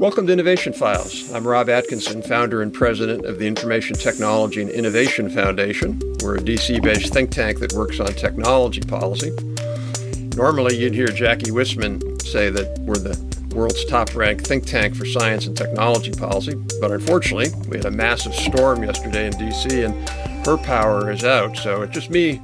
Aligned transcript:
Welcome 0.00 0.26
to 0.28 0.32
Innovation 0.32 0.72
Files. 0.72 1.30
I'm 1.30 1.46
Rob 1.46 1.68
Atkinson, 1.68 2.22
founder 2.22 2.62
and 2.62 2.72
president 2.72 3.26
of 3.26 3.38
the 3.38 3.46
Information 3.46 3.94
Technology 3.94 4.62
and 4.62 4.70
Innovation 4.70 5.28
Foundation. 5.28 6.00
We're 6.22 6.36
a 6.36 6.40
DC 6.40 6.82
based 6.82 7.12
think 7.12 7.30
tank 7.30 7.58
that 7.58 7.74
works 7.74 8.00
on 8.00 8.06
technology 8.14 8.80
policy. 8.80 9.30
Normally, 10.34 10.78
you'd 10.78 10.94
hear 10.94 11.08
Jackie 11.08 11.50
Whisman 11.50 12.00
say 12.22 12.48
that 12.48 12.78
we're 12.78 12.94
the 12.94 13.14
world's 13.54 13.84
top 13.84 14.14
ranked 14.14 14.46
think 14.46 14.64
tank 14.64 14.96
for 14.96 15.04
science 15.04 15.46
and 15.46 15.54
technology 15.54 16.12
policy, 16.12 16.54
but 16.80 16.92
unfortunately, 16.92 17.50
we 17.68 17.76
had 17.76 17.84
a 17.84 17.90
massive 17.90 18.34
storm 18.34 18.82
yesterday 18.82 19.26
in 19.26 19.34
DC 19.34 19.84
and 19.84 20.46
her 20.46 20.56
power 20.56 21.10
is 21.10 21.24
out, 21.24 21.58
so 21.58 21.82
it's 21.82 21.92
just 21.92 22.08
me 22.08 22.40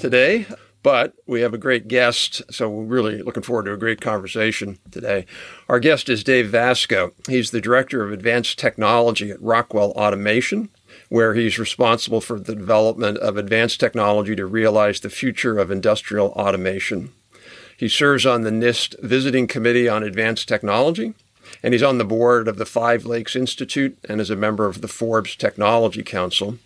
today. 0.00 0.44
But 0.86 1.14
we 1.26 1.40
have 1.40 1.52
a 1.52 1.58
great 1.58 1.88
guest, 1.88 2.42
so 2.48 2.70
we're 2.70 2.84
really 2.84 3.20
looking 3.20 3.42
forward 3.42 3.64
to 3.64 3.72
a 3.72 3.76
great 3.76 4.00
conversation 4.00 4.78
today. 4.92 5.26
Our 5.68 5.80
guest 5.80 6.08
is 6.08 6.22
Dave 6.22 6.52
Vasko. 6.52 7.10
He's 7.28 7.50
the 7.50 7.60
Director 7.60 8.04
of 8.04 8.12
Advanced 8.12 8.56
Technology 8.56 9.32
at 9.32 9.42
Rockwell 9.42 9.90
Automation, 9.96 10.68
where 11.08 11.34
he's 11.34 11.58
responsible 11.58 12.20
for 12.20 12.38
the 12.38 12.54
development 12.54 13.18
of 13.18 13.36
advanced 13.36 13.80
technology 13.80 14.36
to 14.36 14.46
realize 14.46 15.00
the 15.00 15.10
future 15.10 15.58
of 15.58 15.72
industrial 15.72 16.28
automation. 16.28 17.12
He 17.76 17.88
serves 17.88 18.24
on 18.24 18.42
the 18.42 18.52
NIST 18.52 18.94
Visiting 19.02 19.48
Committee 19.48 19.88
on 19.88 20.04
Advanced 20.04 20.46
Technology, 20.46 21.14
and 21.62 21.74
he's 21.74 21.82
on 21.82 21.98
the 21.98 22.04
board 22.04 22.48
of 22.48 22.56
the 22.56 22.66
Five 22.66 23.04
Lakes 23.04 23.36
Institute 23.36 23.98
and 24.08 24.20
is 24.20 24.30
a 24.30 24.36
member 24.36 24.66
of 24.66 24.80
the 24.80 24.88
Forbes 24.88 25.36
Technology 25.36 26.02
Council. 26.02 26.58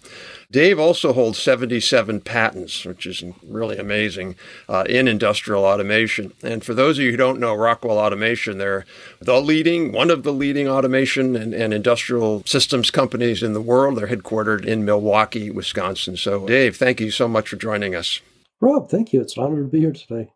Dave 0.53 0.81
also 0.81 1.13
holds 1.13 1.39
77 1.39 2.23
patents, 2.23 2.85
which 2.85 3.07
is 3.07 3.23
really 3.47 3.79
amazing, 3.79 4.35
uh, 4.69 4.85
in 4.89 5.07
industrial 5.07 5.65
automation. 5.65 6.33
And 6.43 6.65
for 6.65 6.75
those 6.75 6.99
of 6.99 7.05
you 7.05 7.13
who 7.13 7.17
don't 7.17 7.39
know 7.39 7.55
Rockwell 7.55 7.99
Automation, 7.99 8.59
they're 8.59 8.85
the 9.21 9.41
leading, 9.41 9.93
one 9.93 10.11
of 10.11 10.25
the 10.25 10.33
leading 10.33 10.69
automation 10.69 11.37
and, 11.37 11.55
and 11.55 11.73
industrial 11.73 12.43
systems 12.47 12.91
companies 12.91 13.45
in 13.45 13.53
the 13.53 13.61
world. 13.61 13.97
They're 13.97 14.09
headquartered 14.09 14.65
in 14.65 14.85
Milwaukee, 14.85 15.51
Wisconsin. 15.51 16.17
So, 16.17 16.47
Dave, 16.47 16.77
thank 16.77 17.01
you 17.01 17.13
so 17.13 17.29
much 17.29 17.49
for 17.49 17.57
joining 17.57 17.95
us. 17.95 18.21
Rob, 18.61 18.91
thank 18.91 19.13
you. 19.13 19.21
It's 19.21 19.37
an 19.37 19.45
honor 19.45 19.63
to 19.63 19.69
be 19.69 19.81
here 19.81 19.93
today. 19.93 20.33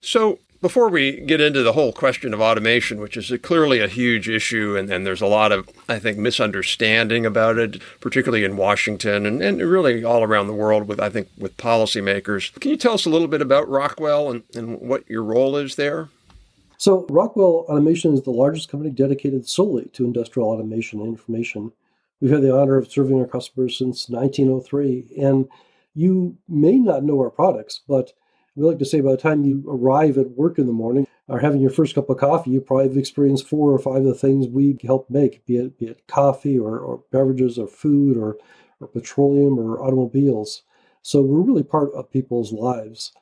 So, 0.00 0.38
before 0.60 0.90
we 0.90 1.20
get 1.20 1.40
into 1.40 1.62
the 1.62 1.72
whole 1.72 1.92
question 1.92 2.34
of 2.34 2.40
automation, 2.40 3.00
which 3.00 3.16
is 3.16 3.30
a, 3.30 3.38
clearly 3.38 3.80
a 3.80 3.88
huge 3.88 4.28
issue, 4.28 4.76
and, 4.76 4.90
and, 4.90 5.06
there's 5.06 5.22
a 5.22 5.26
lot 5.26 5.52
of, 5.52 5.68
I 5.88 5.98
think, 5.98 6.18
misunderstanding 6.18 7.24
about 7.24 7.56
it, 7.56 7.80
particularly 8.00 8.44
in 8.44 8.56
Washington 8.56 9.24
and, 9.24 9.42
and 9.42 9.60
really 9.60 10.04
all 10.04 10.22
around 10.22 10.48
the 10.48 10.52
world 10.52 10.86
with, 10.86 11.00
I 11.00 11.08
think, 11.08 11.28
with 11.38 11.56
policymakers. 11.56 12.58
Can 12.60 12.70
you 12.70 12.76
tell 12.76 12.94
us 12.94 13.06
a 13.06 13.10
little 13.10 13.28
bit 13.28 13.40
about 13.40 13.68
Rockwell 13.68 14.30
and, 14.30 14.42
and 14.54 14.80
what 14.80 15.08
your 15.08 15.22
role 15.22 15.56
is 15.56 15.76
there? 15.76 16.08
So, 16.76 17.06
Rockwell 17.10 17.66
Automation 17.68 18.14
is 18.14 18.22
the 18.22 18.30
largest 18.30 18.70
company 18.70 18.90
dedicated 18.90 19.48
solely 19.48 19.90
to 19.92 20.04
industrial 20.04 20.48
automation 20.48 21.00
and 21.00 21.08
information. 21.08 21.72
We've 22.20 22.30
had 22.30 22.42
the 22.42 22.54
honor 22.54 22.76
of 22.76 22.90
serving 22.90 23.18
our 23.18 23.26
customers 23.26 23.78
since 23.78 24.08
1903, 24.08 25.16
and 25.22 25.48
you 25.94 26.36
may 26.48 26.78
not 26.78 27.02
know 27.02 27.18
our 27.20 27.30
products, 27.30 27.80
but 27.86 28.12
we 28.54 28.64
like 28.64 28.78
to 28.78 28.84
say 28.84 29.00
by 29.00 29.12
the 29.12 29.16
time 29.16 29.44
you 29.44 29.64
arrive 29.68 30.18
at 30.18 30.30
work 30.30 30.58
in 30.58 30.66
the 30.66 30.72
morning 30.72 31.06
or 31.28 31.38
having 31.38 31.60
your 31.60 31.70
first 31.70 31.94
cup 31.94 32.10
of 32.10 32.18
coffee, 32.18 32.50
you 32.50 32.60
probably 32.60 32.88
have 32.88 32.96
experienced 32.96 33.46
four 33.46 33.72
or 33.72 33.78
five 33.78 34.02
of 34.02 34.04
the 34.04 34.14
things 34.14 34.48
we 34.48 34.76
help 34.84 35.08
make, 35.08 35.44
be 35.46 35.56
it, 35.56 35.78
be 35.78 35.86
it 35.86 36.06
coffee 36.08 36.58
or, 36.58 36.78
or 36.78 37.04
beverages 37.12 37.58
or 37.58 37.68
food 37.68 38.16
or, 38.16 38.36
or 38.80 38.88
petroleum 38.88 39.58
or 39.58 39.80
automobiles. 39.80 40.62
So 41.02 41.22
we're 41.22 41.40
really 41.40 41.62
part 41.62 41.92
of 41.94 42.10
people's 42.10 42.52
lives. 42.52 43.12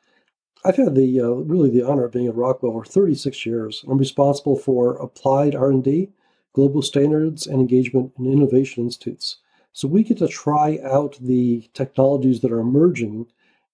I've 0.65 0.77
had 0.77 0.95
the 0.95 1.21
uh, 1.21 1.29
really 1.29 1.71
the 1.71 1.87
honor 1.87 2.07
of 2.07 2.13
being 2.13 2.27
at 2.27 2.35
Rockwell 2.35 2.73
for 2.73 2.85
36 2.85 3.47
years. 3.47 3.85
I'm 3.89 3.99
responsible 3.99 4.57
for 4.57 4.97
applied 4.97 5.55
R&D, 5.55 6.11
global 6.53 6.83
standards, 6.83 7.47
and 7.47 7.61
engagement 7.61 8.13
and 8.19 8.27
innovation 8.27 8.85
institutes. 8.85 9.37
So 9.73 9.87
we 9.87 10.03
get 10.03 10.19
to 10.19 10.27
try 10.27 10.81
out 10.83 11.17
the 11.21 11.71
technologies 11.75 12.41
that 12.41 12.51
are 12.51 12.59
emerging 12.59 13.27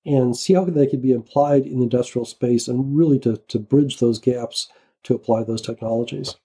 and 0.07 0.37
see 0.37 0.55
how 0.55 0.65
they 0.65 0.87
could 0.87 1.03
be 1.03 1.13
applied 1.13 1.67
in 1.67 1.79
the 1.79 1.85
industrial 1.85 2.25
space 2.25 2.69
and 2.69 2.97
really 2.97 3.19
to, 3.21 3.39
to 3.49 3.59
bridge 3.59 3.99
those 3.99 4.19
gaps 4.19 4.69
to 5.05 5.15
apply 5.15 5.45
those 5.45 5.63
technologies. 5.63 6.37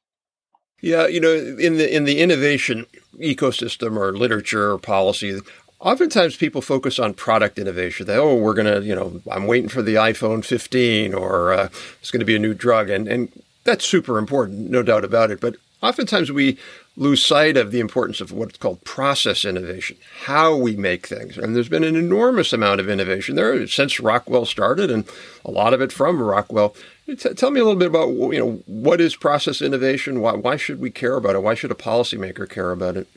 Yeah, 0.81 1.07
you 1.07 1.19
know, 1.19 1.33
in 1.33 1.75
the 1.75 1.93
in 1.93 2.05
the 2.05 2.21
innovation 2.21 2.85
ecosystem 3.19 3.97
or 3.97 4.15
literature 4.15 4.71
or 4.71 4.77
policy, 4.77 5.41
oftentimes 5.79 6.35
people 6.35 6.61
focus 6.61 6.99
on 6.99 7.13
product 7.13 7.57
innovation. 7.57 8.05
They, 8.05 8.17
oh, 8.17 8.35
we're 8.35 8.53
to, 8.55 8.85
you 8.85 8.95
know, 8.95 9.21
I'm 9.31 9.47
waiting 9.47 9.69
for 9.69 9.81
the 9.81 9.95
iPhone 9.95 10.43
15 10.43 11.13
or 11.13 11.53
uh, 11.53 11.69
it's 11.99 12.11
going 12.11 12.19
to 12.19 12.25
be 12.25 12.35
a 12.35 12.39
new 12.39 12.53
drug. 12.53 12.89
And, 12.89 13.07
and 13.07 13.43
that's 13.63 13.85
super 13.85 14.17
important, 14.17 14.69
no 14.69 14.83
doubt 14.83 15.03
about 15.03 15.31
it. 15.31 15.39
But 15.39 15.55
oftentimes 15.81 16.31
we 16.31 16.57
lose 16.99 17.25
sight 17.25 17.55
of 17.55 17.71
the 17.71 17.79
importance 17.79 18.19
of 18.19 18.33
what's 18.33 18.57
called 18.57 18.83
process 18.83 19.45
innovation, 19.45 19.95
how 20.25 20.53
we 20.55 20.75
make 20.75 21.07
things. 21.07 21.37
And 21.37 21.55
there's 21.55 21.69
been 21.69 21.85
an 21.85 21.95
enormous 21.95 22.51
amount 22.51 22.81
of 22.81 22.89
innovation 22.89 23.35
there 23.35 23.65
since 23.67 24.01
Rockwell 24.01 24.45
started, 24.45 24.91
and 24.91 25.09
a 25.45 25.49
lot 25.49 25.73
of 25.73 25.81
it 25.81 25.93
from 25.93 26.21
Rockwell. 26.21 26.75
T- 27.07 27.15
tell 27.15 27.51
me 27.51 27.61
a 27.61 27.63
little 27.63 27.79
bit 27.79 27.87
about 27.87 28.09
you 28.09 28.39
know 28.39 28.63
what 28.65 28.99
is 28.99 29.15
process 29.15 29.61
innovation? 29.61 30.19
Why, 30.19 30.33
why 30.33 30.57
should 30.57 30.81
we 30.81 30.91
care 30.91 31.15
about 31.15 31.35
it? 31.35 31.41
Why 31.41 31.55
should 31.55 31.71
a 31.71 31.75
policymaker 31.75 32.47
care 32.49 32.71
about 32.71 32.97
it? 32.97 33.07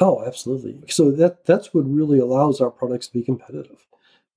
Oh, 0.00 0.24
absolutely. 0.26 0.82
So 0.88 1.12
that 1.12 1.46
that's 1.46 1.72
what 1.72 1.82
really 1.82 2.18
allows 2.18 2.60
our 2.60 2.70
products 2.70 3.06
to 3.06 3.12
be 3.12 3.22
competitive 3.22 3.86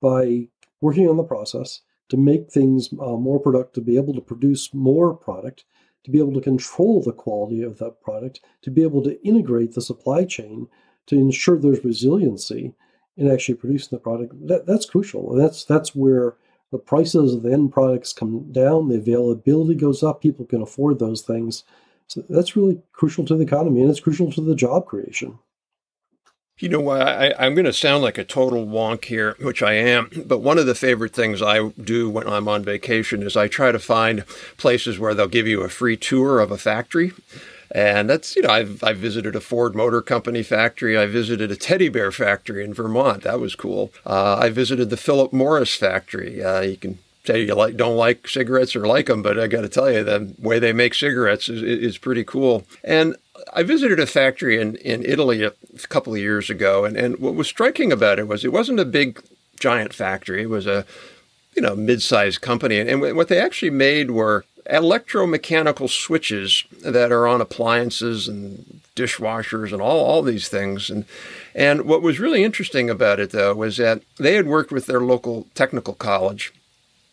by 0.00 0.48
working 0.80 1.08
on 1.08 1.16
the 1.16 1.24
process 1.24 1.80
to 2.08 2.16
make 2.16 2.50
things 2.50 2.90
uh, 2.92 3.16
more 3.16 3.40
productive, 3.40 3.72
to 3.74 3.80
be 3.80 3.96
able 3.96 4.14
to 4.14 4.20
produce 4.20 4.72
more 4.72 5.12
product 5.14 5.64
to 6.04 6.10
be 6.10 6.18
able 6.18 6.34
to 6.34 6.40
control 6.40 7.02
the 7.02 7.12
quality 7.12 7.62
of 7.62 7.78
that 7.78 8.02
product, 8.02 8.40
to 8.62 8.70
be 8.70 8.82
able 8.82 9.02
to 9.02 9.20
integrate 9.24 9.74
the 9.74 9.80
supply 9.80 10.24
chain 10.24 10.68
to 11.06 11.16
ensure 11.16 11.58
there's 11.58 11.84
resiliency 11.84 12.74
in 13.16 13.30
actually 13.30 13.54
producing 13.54 13.96
the 13.96 14.00
product. 14.00 14.34
That, 14.46 14.66
that's 14.66 14.86
crucial. 14.86 15.34
That's 15.34 15.64
that's 15.64 15.94
where 15.94 16.36
the 16.70 16.78
prices 16.78 17.34
of 17.34 17.42
the 17.42 17.52
end 17.52 17.70
products 17.70 18.12
come 18.12 18.50
down, 18.50 18.88
the 18.88 18.96
availability 18.96 19.74
goes 19.74 20.02
up, 20.02 20.22
people 20.22 20.46
can 20.46 20.62
afford 20.62 20.98
those 20.98 21.20
things. 21.20 21.64
So 22.08 22.24
that's 22.28 22.56
really 22.56 22.80
crucial 22.92 23.24
to 23.26 23.36
the 23.36 23.44
economy 23.44 23.82
and 23.82 23.90
it's 23.90 24.00
crucial 24.00 24.32
to 24.32 24.40
the 24.40 24.54
job 24.54 24.86
creation. 24.86 25.38
You 26.58 26.68
know, 26.68 26.90
I, 26.90 27.34
I'm 27.44 27.54
going 27.54 27.64
to 27.64 27.72
sound 27.72 28.04
like 28.04 28.18
a 28.18 28.24
total 28.24 28.66
wonk 28.66 29.06
here, 29.06 29.36
which 29.40 29.62
I 29.62 29.72
am, 29.72 30.10
but 30.26 30.38
one 30.38 30.58
of 30.58 30.66
the 30.66 30.76
favorite 30.76 31.12
things 31.12 31.42
I 31.42 31.70
do 31.70 32.08
when 32.08 32.28
I'm 32.28 32.46
on 32.46 32.62
vacation 32.62 33.22
is 33.22 33.36
I 33.36 33.48
try 33.48 33.72
to 33.72 33.80
find 33.80 34.24
places 34.58 34.98
where 34.98 35.12
they'll 35.12 35.26
give 35.26 35.48
you 35.48 35.62
a 35.62 35.68
free 35.68 35.96
tour 35.96 36.38
of 36.38 36.52
a 36.52 36.58
factory. 36.58 37.12
And 37.74 38.08
that's, 38.08 38.36
you 38.36 38.42
know, 38.42 38.50
I've, 38.50 38.84
I've 38.84 38.98
visited 38.98 39.34
a 39.34 39.40
Ford 39.40 39.74
Motor 39.74 40.02
Company 40.02 40.42
factory. 40.42 40.96
I 40.96 41.06
visited 41.06 41.50
a 41.50 41.56
teddy 41.56 41.88
bear 41.88 42.12
factory 42.12 42.62
in 42.62 42.74
Vermont. 42.74 43.22
That 43.22 43.40
was 43.40 43.54
cool. 43.54 43.90
Uh, 44.04 44.36
I 44.40 44.50
visited 44.50 44.90
the 44.90 44.98
Philip 44.98 45.32
Morris 45.32 45.74
factory. 45.74 46.44
Uh, 46.44 46.60
you 46.60 46.76
can 46.76 46.98
say 47.24 47.44
you 47.44 47.54
like 47.54 47.76
don't 47.76 47.96
like 47.96 48.28
cigarettes 48.28 48.74
or 48.74 48.86
like 48.86 49.06
them, 49.06 49.22
but 49.22 49.38
I 49.38 49.46
got 49.46 49.62
to 49.62 49.68
tell 49.68 49.90
you, 49.90 50.02
the 50.02 50.34
way 50.38 50.58
they 50.58 50.72
make 50.72 50.94
cigarettes 50.94 51.48
is, 51.48 51.62
is 51.62 51.98
pretty 51.98 52.24
cool. 52.24 52.64
And 52.82 53.16
I 53.52 53.62
visited 53.62 54.00
a 54.00 54.06
factory 54.06 54.60
in, 54.60 54.76
in 54.76 55.04
Italy 55.04 55.42
a 55.42 55.52
couple 55.88 56.14
of 56.14 56.20
years 56.20 56.50
ago, 56.50 56.84
and, 56.84 56.96
and 56.96 57.18
what 57.18 57.34
was 57.34 57.48
striking 57.48 57.92
about 57.92 58.18
it 58.18 58.28
was 58.28 58.44
it 58.44 58.52
wasn't 58.52 58.80
a 58.80 58.84
big, 58.84 59.22
giant 59.58 59.94
factory. 59.94 60.42
It 60.42 60.50
was 60.50 60.66
a, 60.66 60.84
you 61.54 61.62
know, 61.62 61.76
mid-sized 61.76 62.40
company, 62.40 62.78
and, 62.78 62.88
and 62.88 63.16
what 63.16 63.28
they 63.28 63.40
actually 63.40 63.70
made 63.70 64.10
were 64.10 64.44
electromechanical 64.70 65.90
switches 65.90 66.64
that 66.82 67.10
are 67.10 67.26
on 67.26 67.40
appliances 67.40 68.28
and 68.28 68.80
dishwashers 68.94 69.72
and 69.72 69.82
all, 69.82 70.04
all 70.04 70.22
these 70.22 70.48
things. 70.48 70.90
And 70.90 71.04
and 71.54 71.82
what 71.82 72.02
was 72.02 72.20
really 72.20 72.44
interesting 72.44 72.88
about 72.88 73.18
it 73.18 73.30
though 73.30 73.54
was 73.54 73.76
that 73.78 74.02
they 74.18 74.34
had 74.34 74.46
worked 74.46 74.70
with 74.70 74.86
their 74.86 75.00
local 75.00 75.46
technical 75.54 75.94
college 75.94 76.52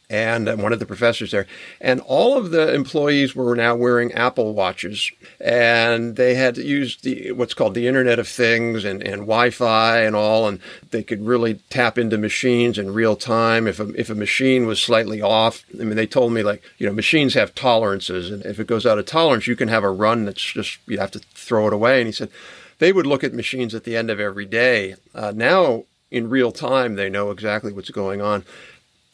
and 0.09 0.47
one 0.61 0.73
of 0.73 0.79
the 0.79 0.85
professors 0.85 1.31
there. 1.31 1.45
And 1.79 2.01
all 2.01 2.35
of 2.35 2.49
the 2.49 2.73
employees 2.73 3.35
were 3.35 3.55
now 3.55 3.75
wearing 3.75 4.11
Apple 4.13 4.53
watches, 4.53 5.11
and 5.39 6.15
they 6.15 6.33
had 6.33 6.57
used 6.57 7.03
the 7.03 7.31
what's 7.31 7.53
called 7.53 7.75
the 7.75 7.87
Internet 7.87 8.17
of 8.17 8.27
Things 8.27 8.83
and, 8.83 9.03
and 9.03 9.21
Wi-Fi 9.21 9.99
and 9.99 10.15
all, 10.15 10.47
and 10.47 10.59
they 10.89 11.03
could 11.03 11.25
really 11.25 11.55
tap 11.69 11.97
into 11.97 12.17
machines 12.17 12.79
in 12.79 12.93
real 12.93 13.15
time. 13.15 13.67
If 13.67 13.79
a, 13.79 13.89
if 13.99 14.09
a 14.09 14.15
machine 14.15 14.65
was 14.65 14.81
slightly 14.81 15.21
off, 15.21 15.63
I 15.79 15.83
mean, 15.83 15.95
they 15.95 16.07
told 16.07 16.33
me 16.33 16.41
like 16.41 16.63
you 16.79 16.87
know 16.87 16.93
machines 16.93 17.35
have 17.35 17.53
tolerances, 17.53 18.31
and 18.31 18.43
if 18.45 18.59
it 18.59 18.67
goes 18.67 18.85
out 18.85 18.97
of 18.97 19.05
tolerance, 19.05 19.45
you 19.45 19.55
can 19.55 19.67
have 19.67 19.83
a 19.83 19.91
run 19.91 20.25
that's 20.25 20.41
just 20.41 20.79
you 20.87 20.97
have 20.97 21.11
to 21.11 21.19
throw 21.19 21.67
it 21.67 21.73
away. 21.73 21.99
And 21.99 22.07
he 22.07 22.13
said 22.13 22.31
they 22.79 22.91
would 22.91 23.05
look 23.05 23.23
at 23.23 23.33
machines 23.33 23.75
at 23.75 23.83
the 23.83 23.95
end 23.95 24.09
of 24.09 24.19
every 24.19 24.45
day. 24.45 24.95
Uh, 25.13 25.33
now 25.35 25.83
in 26.09 26.29
real 26.29 26.51
time, 26.51 26.95
they 26.95 27.09
know 27.09 27.29
exactly 27.29 27.71
what's 27.71 27.91
going 27.91 28.19
on 28.19 28.43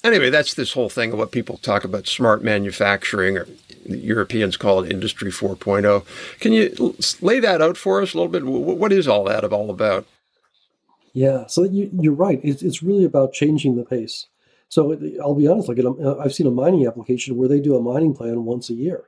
anyway, 0.03 0.30
that's 0.30 0.53
this 0.53 0.74
whole 0.74 0.89
thing 0.89 1.12
of 1.12 1.19
what 1.19 1.31
people 1.31 1.57
talk 1.57 1.83
about 1.83 2.07
smart 2.07 2.44
manufacturing, 2.44 3.38
or 3.38 3.47
Europeans 3.86 4.57
call 4.57 4.83
it 4.83 4.92
Industry 4.92 5.31
4.0. 5.31 6.06
Can 6.39 6.53
you 6.53 6.95
lay 7.21 7.39
that 7.39 7.62
out 7.62 7.77
for 7.77 8.01
us 8.01 8.13
a 8.13 8.18
little 8.18 8.31
bit? 8.31 8.45
What 8.45 8.92
is 8.92 9.07
all 9.07 9.24
that 9.25 9.44
all 9.44 9.69
about? 9.69 10.06
Yeah, 11.13 11.47
so 11.47 11.63
you, 11.63 12.12
are 12.12 12.13
right. 12.13 12.42
It's, 12.44 12.62
it's 12.62 12.83
really 12.83 13.06
about 13.06 13.33
changing 13.33 13.77
the 13.77 13.86
pace. 13.86 14.27
So 14.68 14.92
I'll 15.21 15.36
be 15.36 15.47
honest, 15.47 15.69
like 15.69 15.80
I've 16.19 16.33
seen 16.33 16.47
a 16.47 16.51
mining 16.51 16.86
application 16.86 17.38
where 17.38 17.47
they 17.47 17.59
do 17.59 17.75
a 17.75 17.81
mining 17.81 18.13
plan 18.13 18.44
once 18.44 18.69
a 18.69 18.74
year. 18.74 19.06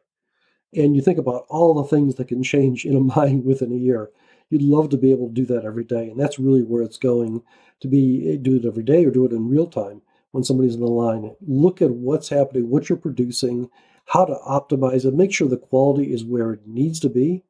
And 0.73 0.95
you 0.95 1.01
think 1.01 1.17
about 1.17 1.45
all 1.49 1.73
the 1.73 1.83
things 1.83 2.15
that 2.15 2.27
can 2.27 2.43
change 2.43 2.85
in 2.85 2.95
a 2.95 2.99
mine 3.15 3.43
within 3.43 3.71
a 3.71 3.75
year. 3.75 4.09
You'd 4.49 4.61
love 4.61 4.89
to 4.89 4.97
be 4.97 5.11
able 5.11 5.27
to 5.27 5.33
do 5.33 5.45
that 5.47 5.65
every 5.65 5.83
day. 5.83 6.09
And 6.09 6.19
that's 6.19 6.39
really 6.39 6.63
where 6.63 6.81
it's 6.81 6.97
going 6.97 7.43
to 7.81 7.87
be 7.87 8.31
eh, 8.31 8.37
do 8.41 8.55
it 8.55 8.65
every 8.65 8.83
day 8.83 9.03
or 9.03 9.11
do 9.11 9.25
it 9.25 9.33
in 9.33 9.49
real 9.49 9.67
time 9.67 10.01
when 10.37 10.43
somebody's 10.43 10.75
in 10.75 10.81
the 10.81 10.87
line. 10.87 11.35
Look 11.41 11.81
at 11.81 11.89
what's 11.89 12.29
happening, 12.29 12.69
what 12.69 12.89
you're 12.89 12.97
producing, 12.99 13.71
how 14.05 14.23
to 14.23 14.35
optimize 14.47 15.03
it, 15.03 15.15
make 15.15 15.33
sure 15.33 15.47
the 15.47 15.57
quality 15.57 16.13
is 16.13 16.23
where 16.23 16.53
it 16.53 16.67
needs 16.67 16.99
to 16.99 17.09
be. 17.09 17.43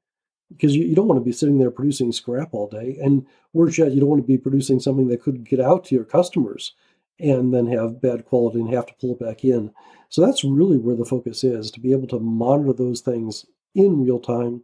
Because 0.50 0.74
you, 0.74 0.86
you 0.86 0.96
don't 0.96 1.10
want 1.10 1.20
to 1.20 1.26
be 1.26 1.34
sitting 1.34 1.60
there 1.60 1.70
producing 1.70 2.14
scrap 2.14 2.54
all 2.54 2.70
day. 2.70 2.98
And 3.04 3.28
worse 3.52 3.78
yet, 3.78 3.92
you 3.92 4.00
don't 4.00 4.08
want 4.08 4.22
to 4.22 4.28
be 4.28 4.38
producing 4.38 4.80
something 4.80 5.10
that 5.10 5.22
could 5.22 5.44
get 5.44 5.60
out 5.60 5.84
to 5.86 5.96
your 5.96 6.06
customers 6.06 6.76
and 7.20 7.54
then 7.54 7.68
have 7.68 8.02
bad 8.02 8.24
quality 8.24 8.62
and 8.62 8.74
have 8.74 8.86
to 8.86 8.94
pull 9.02 9.12
it 9.12 9.20
back 9.20 9.44
in. 9.44 9.74
So 10.08 10.26
that's 10.26 10.46
really 10.46 10.78
where 10.78 10.96
the 10.96 11.04
focus 11.04 11.44
is 11.44 11.70
to 11.72 11.82
be 11.82 11.92
able 11.92 12.08
to 12.08 12.20
monitor 12.20 12.72
those 12.72 13.02
things 13.02 13.46
in 13.76 14.06
real 14.06 14.20
time, 14.20 14.64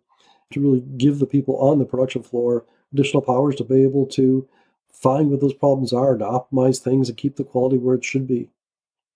to 0.54 0.62
really 0.62 0.86
give 0.96 1.20
the 1.20 1.28
people 1.28 1.58
on 1.58 1.78
the 1.78 1.86
production 1.86 2.24
floor 2.24 2.66
additional 2.94 3.22
powers 3.22 3.58
to 3.58 3.66
be 3.66 3.84
able 3.84 4.06
to 4.06 4.48
find 5.04 5.30
what 5.30 5.42
those 5.42 5.54
problems 5.54 5.94
are, 5.94 6.18
to 6.18 6.24
optimize 6.24 6.80
things 6.80 7.10
and 7.10 7.18
keep 7.18 7.36
the 7.36 7.44
quality 7.44 7.78
where 7.78 7.96
it 7.96 8.06
should 8.06 8.26
be. 8.26 8.50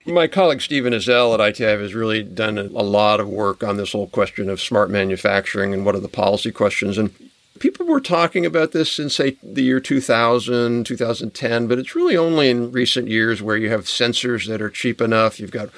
My 0.06 0.28
colleague 0.28 0.62
Stephen 0.62 0.94
Ezell 0.94 1.34
at 1.34 1.50
ITI 1.50 1.82
has 1.82 1.96
really 1.96 2.24
done 2.24 2.58
a 2.58 2.64
lot 2.64 3.20
of 3.20 3.28
work 3.28 3.64
on 3.64 3.78
this 3.78 3.94
whole 3.94 4.08
question 4.08 4.50
of 4.50 4.62
smart 4.62 4.90
manufacturing 4.90 5.74
and 5.74 5.86
what 5.86 5.96
are 5.96 6.00
the 6.00 6.08
policy 6.08 6.52
questions. 6.52 6.98
And 6.98 7.12
people 7.60 7.86
were 7.86 8.00
talking 8.00 8.46
about 8.46 8.72
this 8.72 8.92
since, 8.92 9.16
say, 9.16 9.38
the 9.44 9.64
year 9.64 9.80
2000, 9.80 10.86
2010, 10.86 11.68
but 11.68 11.80
it's 11.80 11.96
really 11.96 12.16
only 12.16 12.50
in 12.50 12.72
recent 12.72 13.08
years 13.08 13.42
where 13.42 13.58
you 13.58 13.70
have 13.70 13.86
sensors 13.86 14.48
that 14.48 14.62
are 14.62 14.70
cheap 14.70 15.02
enough. 15.02 15.40
You've 15.40 15.52
got 15.52 15.70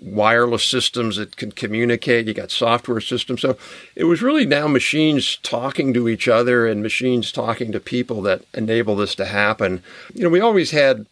wireless 0.00 0.64
systems 0.64 1.16
that 1.16 1.36
can 1.36 1.52
communicate. 1.52 2.26
You 2.26 2.34
got 2.34 2.50
software 2.50 3.00
systems. 3.00 3.40
So 3.40 3.56
it 3.94 4.04
was 4.04 4.22
really 4.22 4.46
now 4.46 4.68
machines 4.68 5.38
talking 5.42 5.92
to 5.94 6.08
each 6.08 6.28
other 6.28 6.66
and 6.66 6.82
machines 6.82 7.32
talking 7.32 7.72
to 7.72 7.80
people 7.80 8.22
that 8.22 8.42
enable 8.54 8.96
this 8.96 9.14
to 9.16 9.26
happen. 9.26 9.82
You 10.14 10.24
know, 10.24 10.30
we 10.30 10.40
always 10.40 10.70
had 10.70 11.06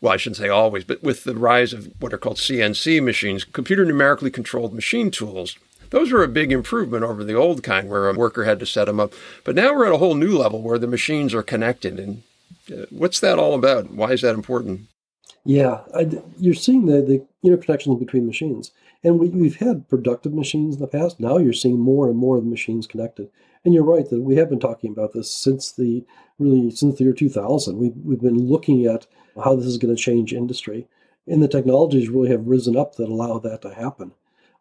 well, 0.00 0.12
I 0.12 0.16
shouldn't 0.16 0.36
say 0.36 0.48
always, 0.48 0.84
but 0.84 1.02
with 1.02 1.24
the 1.24 1.34
rise 1.34 1.72
of 1.72 1.90
what 2.00 2.12
are 2.12 2.18
called 2.18 2.36
CNC 2.36 3.02
machines, 3.02 3.44
computer 3.44 3.84
numerically 3.84 4.30
controlled 4.30 4.74
machine 4.74 5.10
tools, 5.10 5.56
those 5.90 6.12
were 6.12 6.22
a 6.22 6.28
big 6.28 6.52
improvement 6.52 7.04
over 7.04 7.24
the 7.24 7.34
old 7.34 7.62
kind 7.62 7.88
where 7.88 8.08
a 8.08 8.14
worker 8.14 8.44
had 8.44 8.60
to 8.60 8.66
set 8.66 8.84
them 8.84 9.00
up. 9.00 9.12
But 9.44 9.54
now 9.54 9.74
we're 9.74 9.86
at 9.86 9.92
a 9.92 9.98
whole 9.98 10.14
new 10.14 10.36
level 10.36 10.62
where 10.62 10.78
the 10.78 10.86
machines 10.86 11.34
are 11.34 11.42
connected. 11.42 11.98
And 11.98 12.22
uh, 12.70 12.86
what's 12.90 13.20
that 13.20 13.38
all 13.38 13.54
about? 13.54 13.90
Why 13.90 14.12
is 14.12 14.22
that 14.22 14.34
important? 14.34 14.82
Yeah, 15.44 15.80
I, 15.94 16.08
you're 16.38 16.54
seeing 16.54 16.86
the, 16.86 17.02
the 17.02 17.26
interconnections 17.48 17.98
between 17.98 18.26
machines. 18.26 18.72
And 19.02 19.18
we, 19.18 19.28
we've 19.28 19.56
had 19.56 19.88
productive 19.88 20.34
machines 20.34 20.76
in 20.76 20.80
the 20.80 20.86
past. 20.86 21.20
Now 21.20 21.38
you're 21.38 21.52
seeing 21.52 21.78
more 21.78 22.08
and 22.08 22.16
more 22.16 22.36
of 22.36 22.44
the 22.44 22.50
machines 22.50 22.86
connected. 22.86 23.30
And 23.64 23.74
you're 23.74 23.84
right 23.84 24.08
that 24.08 24.20
we 24.20 24.36
have 24.36 24.48
been 24.48 24.60
talking 24.60 24.92
about 24.92 25.12
this 25.12 25.30
since 25.30 25.72
the 25.72 26.04
really 26.38 26.70
since 26.70 26.96
the 26.96 27.04
year 27.04 27.12
2000. 27.12 27.76
We've, 27.76 27.96
we've 28.02 28.20
been 28.20 28.48
looking 28.48 28.86
at 28.86 29.06
how 29.42 29.56
this 29.56 29.66
is 29.66 29.78
going 29.78 29.94
to 29.94 30.02
change 30.02 30.32
industry. 30.32 30.88
And 31.26 31.42
the 31.42 31.48
technologies 31.48 32.08
really 32.08 32.30
have 32.30 32.46
risen 32.46 32.76
up 32.76 32.96
that 32.96 33.08
allow 33.08 33.38
that 33.38 33.62
to 33.62 33.74
happen. 33.74 34.12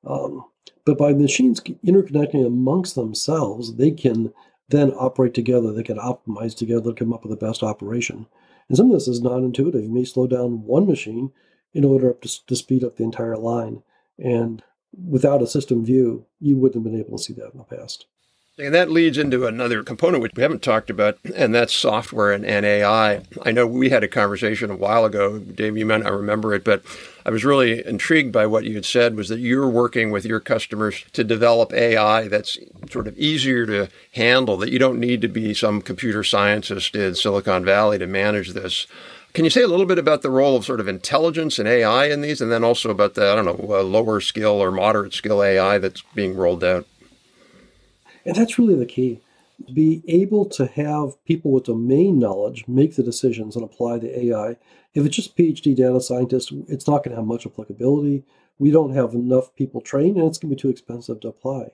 Um, 0.05 0.45
but 0.85 0.97
by 0.97 1.13
machines 1.13 1.59
interconnecting 1.59 2.45
amongst 2.45 2.95
themselves, 2.95 3.75
they 3.75 3.91
can 3.91 4.33
then 4.69 4.91
operate 4.91 5.33
together. 5.33 5.71
They 5.71 5.83
can 5.83 5.97
optimize 5.97 6.55
together 6.55 6.91
to 6.91 6.95
come 6.95 7.13
up 7.13 7.23
with 7.23 7.37
the 7.37 7.45
best 7.45 7.63
operation. 7.63 8.27
And 8.69 8.77
some 8.77 8.87
of 8.87 8.93
this 8.93 9.07
is 9.07 9.21
non-intuitive. 9.21 9.83
You 9.83 9.89
may 9.89 10.05
slow 10.05 10.27
down 10.27 10.63
one 10.63 10.87
machine 10.87 11.31
in 11.73 11.83
order 11.83 12.13
to, 12.13 12.45
to 12.45 12.55
speed 12.55 12.83
up 12.83 12.95
the 12.95 13.03
entire 13.03 13.37
line. 13.37 13.83
And 14.17 14.63
without 14.93 15.41
a 15.41 15.47
system 15.47 15.83
view, 15.83 16.25
you 16.39 16.57
wouldn't 16.57 16.83
have 16.83 16.91
been 16.91 16.99
able 16.99 17.17
to 17.17 17.23
see 17.23 17.33
that 17.33 17.51
in 17.51 17.57
the 17.57 17.63
past. 17.63 18.05
And 18.59 18.75
that 18.75 18.91
leads 18.91 19.17
into 19.17 19.45
another 19.45 19.83
component 19.83 20.21
which 20.21 20.33
we 20.35 20.43
haven't 20.43 20.61
talked 20.61 20.89
about, 20.89 21.17
and 21.33 21.55
that's 21.55 21.73
software 21.73 22.33
and, 22.33 22.45
and, 22.45 22.65
AI. 22.65 23.21
I 23.43 23.51
know 23.51 23.65
we 23.65 23.89
had 23.89 24.03
a 24.03 24.07
conversation 24.09 24.69
a 24.69 24.75
while 24.75 25.05
ago, 25.05 25.39
Dave, 25.39 25.77
you 25.77 25.85
might 25.85 26.03
not 26.03 26.11
remember 26.11 26.53
it, 26.53 26.65
but 26.65 26.83
I 27.25 27.29
was 27.29 27.45
really 27.45 27.85
intrigued 27.85 28.33
by 28.33 28.45
what 28.47 28.65
you 28.65 28.75
had 28.75 28.85
said 28.85 29.15
was 29.15 29.29
that 29.29 29.39
you're 29.39 29.69
working 29.69 30.11
with 30.11 30.25
your 30.25 30.41
customers 30.41 31.05
to 31.13 31.23
develop 31.23 31.71
AI 31.71 32.27
that's 32.27 32.57
sort 32.91 33.07
of 33.07 33.17
easier 33.17 33.65
to 33.65 33.87
handle, 34.13 34.57
that 34.57 34.71
you 34.71 34.79
don't 34.79 34.99
need 34.99 35.21
to 35.21 35.29
be 35.29 35.53
some 35.53 35.81
computer 35.81 36.23
scientist 36.23 36.95
in 36.95 37.15
Silicon 37.15 37.63
Valley 37.63 37.97
to 37.97 38.07
manage 38.07 38.49
this. 38.49 38.87
Can 39.33 39.45
you 39.45 39.51
say 39.51 39.61
a 39.61 39.67
little 39.67 39.85
bit 39.85 39.99
about 39.99 40.21
the 40.21 40.31
role 40.31 40.57
of 40.57 40.65
sort 40.65 40.81
of 40.81 40.87
intelligence 40.89 41.59
and 41.59 41.67
AI 41.67 42.07
in 42.07 42.19
these, 42.19 42.41
and 42.41 42.51
then 42.51 42.65
also 42.65 42.89
about 42.89 43.13
the, 43.13 43.31
I 43.31 43.35
don't 43.35 43.45
know, 43.45 43.81
lower 43.83 44.19
skill 44.19 44.61
or 44.61 44.69
moderate 44.69 45.13
skill 45.13 45.41
AI 45.41 45.77
that's 45.77 46.01
being 46.13 46.35
rolled 46.35 46.63
out? 46.63 46.85
And 48.25 48.35
that's 48.35 48.59
really 48.59 48.75
the 48.75 48.85
key. 48.85 49.21
Be 49.73 50.03
able 50.07 50.45
to 50.45 50.67
have 50.67 51.23
people 51.25 51.51
with 51.51 51.65
domain 51.65 52.17
knowledge 52.17 52.65
make 52.67 52.95
the 52.95 53.03
decisions 53.03 53.55
and 53.55 53.65
apply 53.65 53.99
the 53.99 54.27
AI. 54.27 54.55
If 54.93 55.05
it's 55.05 55.15
just 55.15 55.37
PhD 55.37 55.75
data 55.75 55.99
scientists, 55.99 56.51
it's 56.67 56.87
not 56.87 57.03
going 57.03 57.11
to 57.11 57.17
have 57.17 57.25
much 57.25 57.45
applicability. 57.45 58.23
We 58.57 58.71
don't 58.71 58.93
have 58.93 59.13
enough 59.13 59.53
people 59.55 59.81
trained, 59.81 60.17
and 60.17 60.27
it's 60.27 60.37
going 60.37 60.49
to 60.49 60.55
be 60.55 60.61
too 60.61 60.69
expensive 60.69 61.19
to 61.21 61.27
apply. 61.29 61.71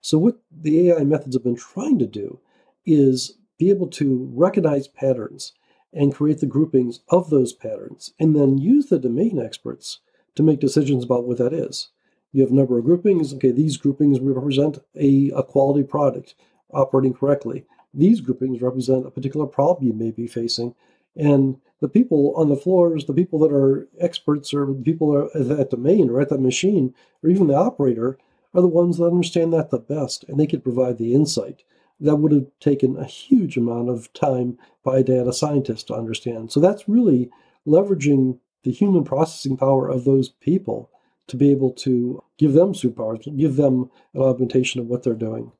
So, 0.00 0.18
what 0.18 0.38
the 0.50 0.90
AI 0.90 1.04
methods 1.04 1.34
have 1.34 1.44
been 1.44 1.56
trying 1.56 1.98
to 1.98 2.06
do 2.06 2.38
is 2.84 3.38
be 3.58 3.70
able 3.70 3.88
to 3.88 4.30
recognize 4.34 4.88
patterns 4.88 5.52
and 5.92 6.14
create 6.14 6.40
the 6.40 6.46
groupings 6.46 7.00
of 7.08 7.30
those 7.30 7.52
patterns, 7.52 8.12
and 8.20 8.36
then 8.36 8.58
use 8.58 8.86
the 8.86 8.98
domain 8.98 9.38
experts 9.38 10.00
to 10.34 10.42
make 10.42 10.60
decisions 10.60 11.04
about 11.04 11.26
what 11.26 11.38
that 11.38 11.52
is. 11.52 11.88
You 12.32 12.42
have 12.42 12.50
a 12.50 12.54
number 12.54 12.78
of 12.78 12.84
groupings. 12.84 13.32
Okay, 13.34 13.50
these 13.50 13.76
groupings 13.76 14.20
represent 14.20 14.78
a, 14.94 15.30
a 15.30 15.42
quality 15.42 15.82
product 15.82 16.34
operating 16.72 17.14
correctly. 17.14 17.64
These 17.94 18.20
groupings 18.20 18.60
represent 18.60 19.06
a 19.06 19.10
particular 19.10 19.46
problem 19.46 19.86
you 19.86 19.94
may 19.94 20.10
be 20.10 20.26
facing. 20.26 20.74
And 21.16 21.58
the 21.80 21.88
people 21.88 22.34
on 22.36 22.48
the 22.48 22.56
floors, 22.56 23.06
the 23.06 23.14
people 23.14 23.38
that 23.40 23.52
are 23.52 23.88
experts 23.98 24.52
or 24.52 24.66
the 24.66 24.82
people 24.82 25.30
at 25.34 25.48
that 25.48 25.70
domain 25.70 26.10
or 26.10 26.20
at 26.20 26.28
that 26.28 26.40
machine, 26.40 26.94
or 27.22 27.30
even 27.30 27.46
the 27.46 27.54
operator, 27.54 28.18
are 28.54 28.60
the 28.60 28.68
ones 28.68 28.98
that 28.98 29.06
understand 29.06 29.52
that 29.52 29.70
the 29.70 29.78
best 29.78 30.24
and 30.28 30.38
they 30.38 30.46
could 30.46 30.62
provide 30.62 30.98
the 30.98 31.14
insight. 31.14 31.62
That 32.00 32.16
would 32.16 32.32
have 32.32 32.46
taken 32.60 32.96
a 32.96 33.04
huge 33.04 33.56
amount 33.56 33.88
of 33.88 34.12
time 34.12 34.58
by 34.82 34.98
a 34.98 35.02
data 35.02 35.32
scientist 35.32 35.86
to 35.88 35.94
understand. 35.94 36.52
So 36.52 36.60
that's 36.60 36.88
really 36.88 37.30
leveraging 37.66 38.38
the 38.62 38.72
human 38.72 39.04
processing 39.04 39.56
power 39.56 39.88
of 39.88 40.04
those 40.04 40.28
people 40.28 40.90
to 41.28 41.36
be 41.36 41.50
able 41.50 41.72
to 41.72 42.22
give 42.38 42.52
them 42.52 42.72
superpowers, 42.72 43.36
give 43.36 43.56
them 43.56 43.90
an 44.14 44.22
augmentation 44.22 44.80
of 44.80 44.86
what 44.86 45.02
they're 45.02 45.14
doing. 45.14 45.52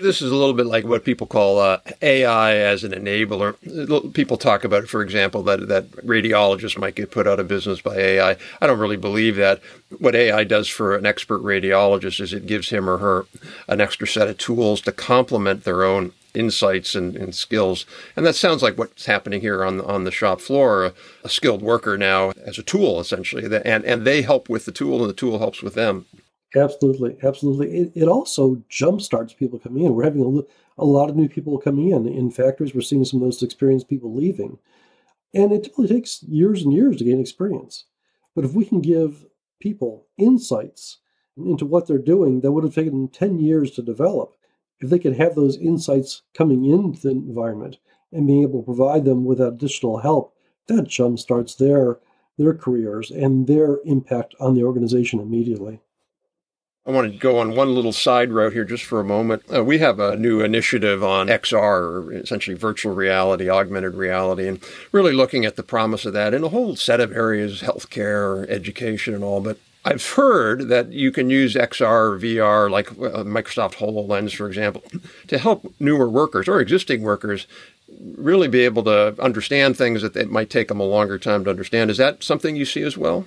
This 0.00 0.22
is 0.22 0.30
a 0.30 0.36
little 0.36 0.54
bit 0.54 0.66
like 0.66 0.84
what 0.84 1.04
people 1.04 1.26
call 1.26 1.58
uh, 1.58 1.80
AI 2.02 2.54
as 2.54 2.84
an 2.84 2.92
enabler. 2.92 3.56
People 4.14 4.36
talk 4.36 4.62
about, 4.62 4.86
for 4.86 5.02
example, 5.02 5.42
that 5.42 5.66
that 5.66 5.90
radiologists 6.06 6.78
might 6.78 6.94
get 6.94 7.10
put 7.10 7.26
out 7.26 7.40
of 7.40 7.48
business 7.48 7.80
by 7.80 7.96
AI. 7.96 8.36
I 8.60 8.66
don't 8.68 8.78
really 8.78 8.96
believe 8.96 9.34
that. 9.36 9.60
What 9.98 10.14
AI 10.14 10.44
does 10.44 10.68
for 10.68 10.94
an 10.94 11.04
expert 11.04 11.42
radiologist 11.42 12.20
is 12.20 12.32
it 12.32 12.46
gives 12.46 12.70
him 12.70 12.88
or 12.88 12.98
her 12.98 13.26
an 13.66 13.80
extra 13.80 14.06
set 14.06 14.28
of 14.28 14.38
tools 14.38 14.80
to 14.82 14.92
complement 14.92 15.64
their 15.64 15.82
own 15.82 16.12
insights 16.34 16.94
and, 16.94 17.16
and, 17.16 17.34
skills. 17.34 17.86
And 18.16 18.24
that 18.26 18.34
sounds 18.34 18.62
like 18.62 18.78
what's 18.78 19.06
happening 19.06 19.40
here 19.40 19.64
on 19.64 19.80
on 19.80 20.04
the 20.04 20.10
shop 20.10 20.40
floor. 20.40 20.84
A, 20.84 20.94
a 21.24 21.28
skilled 21.28 21.62
worker 21.62 21.96
now 21.98 22.32
as 22.44 22.58
a 22.58 22.62
tool, 22.62 23.00
essentially, 23.00 23.44
and 23.64 23.84
and 23.84 24.06
they 24.06 24.22
help 24.22 24.48
with 24.48 24.64
the 24.64 24.72
tool, 24.72 25.00
and 25.00 25.10
the 25.10 25.14
tool 25.14 25.38
helps 25.38 25.62
with 25.62 25.74
them. 25.74 26.06
Absolutely, 26.56 27.16
absolutely. 27.22 27.76
It, 27.76 27.92
it 27.94 28.08
also 28.08 28.56
jumpstarts 28.70 29.36
people 29.36 29.58
coming 29.58 29.84
in. 29.84 29.94
We're 29.94 30.04
having 30.04 30.46
a, 30.78 30.82
a 30.82 30.84
lot 30.84 31.10
of 31.10 31.16
new 31.16 31.28
people 31.28 31.58
coming 31.58 31.90
in 31.90 32.08
in 32.08 32.30
factories. 32.30 32.74
We're 32.74 32.80
seeing 32.80 33.04
some 33.04 33.20
of 33.20 33.26
those 33.26 33.42
experienced 33.42 33.88
people 33.88 34.14
leaving, 34.14 34.58
and 35.34 35.52
it 35.52 35.64
typically 35.64 35.88
takes 35.88 36.22
years 36.22 36.62
and 36.62 36.72
years 36.72 36.96
to 36.96 37.04
gain 37.04 37.20
experience. 37.20 37.84
But 38.34 38.44
if 38.44 38.54
we 38.54 38.64
can 38.64 38.80
give 38.80 39.26
people 39.60 40.06
insights 40.16 40.98
into 41.36 41.66
what 41.66 41.86
they're 41.86 41.98
doing 41.98 42.40
that 42.40 42.52
would 42.52 42.64
have 42.64 42.74
taken 42.74 43.08
10 43.08 43.38
years 43.38 43.70
to 43.72 43.82
develop, 43.82 44.34
if 44.80 44.90
they 44.90 44.98
could 44.98 45.16
have 45.16 45.34
those 45.34 45.56
insights 45.56 46.22
coming 46.34 46.64
into 46.64 47.00
the 47.00 47.10
environment 47.10 47.78
and 48.12 48.26
being 48.26 48.42
able 48.42 48.60
to 48.60 48.66
provide 48.66 49.04
them 49.04 49.24
with 49.24 49.40
additional 49.40 49.98
help, 49.98 50.34
that 50.66 50.84
jumpstarts 50.84 51.56
their 51.56 51.98
their 52.38 52.54
careers 52.54 53.10
and 53.10 53.48
their 53.48 53.78
impact 53.84 54.34
on 54.38 54.54
the 54.54 54.62
organization 54.62 55.18
immediately. 55.18 55.80
I 56.86 56.90
want 56.90 57.12
to 57.12 57.18
go 57.18 57.38
on 57.38 57.54
one 57.54 57.74
little 57.74 57.92
side 57.92 58.32
route 58.32 58.54
here 58.54 58.64
just 58.64 58.84
for 58.84 58.98
a 58.98 59.04
moment. 59.04 59.42
Uh, 59.52 59.62
we 59.62 59.76
have 59.78 60.00
a 60.00 60.16
new 60.16 60.40
initiative 60.40 61.04
on 61.04 61.26
XR, 61.26 62.14
essentially 62.22 62.56
virtual 62.56 62.94
reality, 62.94 63.50
augmented 63.50 63.94
reality, 63.94 64.48
and 64.48 64.58
really 64.90 65.12
looking 65.12 65.44
at 65.44 65.56
the 65.56 65.62
promise 65.62 66.06
of 66.06 66.14
that 66.14 66.32
in 66.32 66.44
a 66.44 66.48
whole 66.48 66.76
set 66.76 66.98
of 66.98 67.12
areas, 67.12 67.60
healthcare, 67.60 68.48
education, 68.48 69.14
and 69.14 69.22
all. 69.22 69.42
But 69.42 69.58
I've 69.84 70.04
heard 70.04 70.68
that 70.68 70.92
you 70.92 71.10
can 71.12 71.30
use 71.30 71.54
XR 71.54 72.20
VR, 72.20 72.70
like 72.70 72.90
uh, 72.90 73.24
Microsoft 73.24 73.74
HoloLens, 73.74 74.34
for 74.34 74.46
example, 74.46 74.82
to 75.28 75.38
help 75.38 75.72
newer 75.80 76.08
workers 76.08 76.48
or 76.48 76.60
existing 76.60 77.02
workers 77.02 77.46
really 78.16 78.48
be 78.48 78.60
able 78.60 78.84
to 78.84 79.14
understand 79.20 79.76
things 79.76 80.02
that 80.02 80.16
it 80.16 80.30
might 80.30 80.50
take 80.50 80.68
them 80.68 80.80
a 80.80 80.84
longer 80.84 81.18
time 81.18 81.44
to 81.44 81.50
understand. 81.50 81.90
Is 81.90 81.96
that 81.96 82.22
something 82.22 82.56
you 82.56 82.64
see 82.64 82.82
as 82.82 82.98
well? 82.98 83.26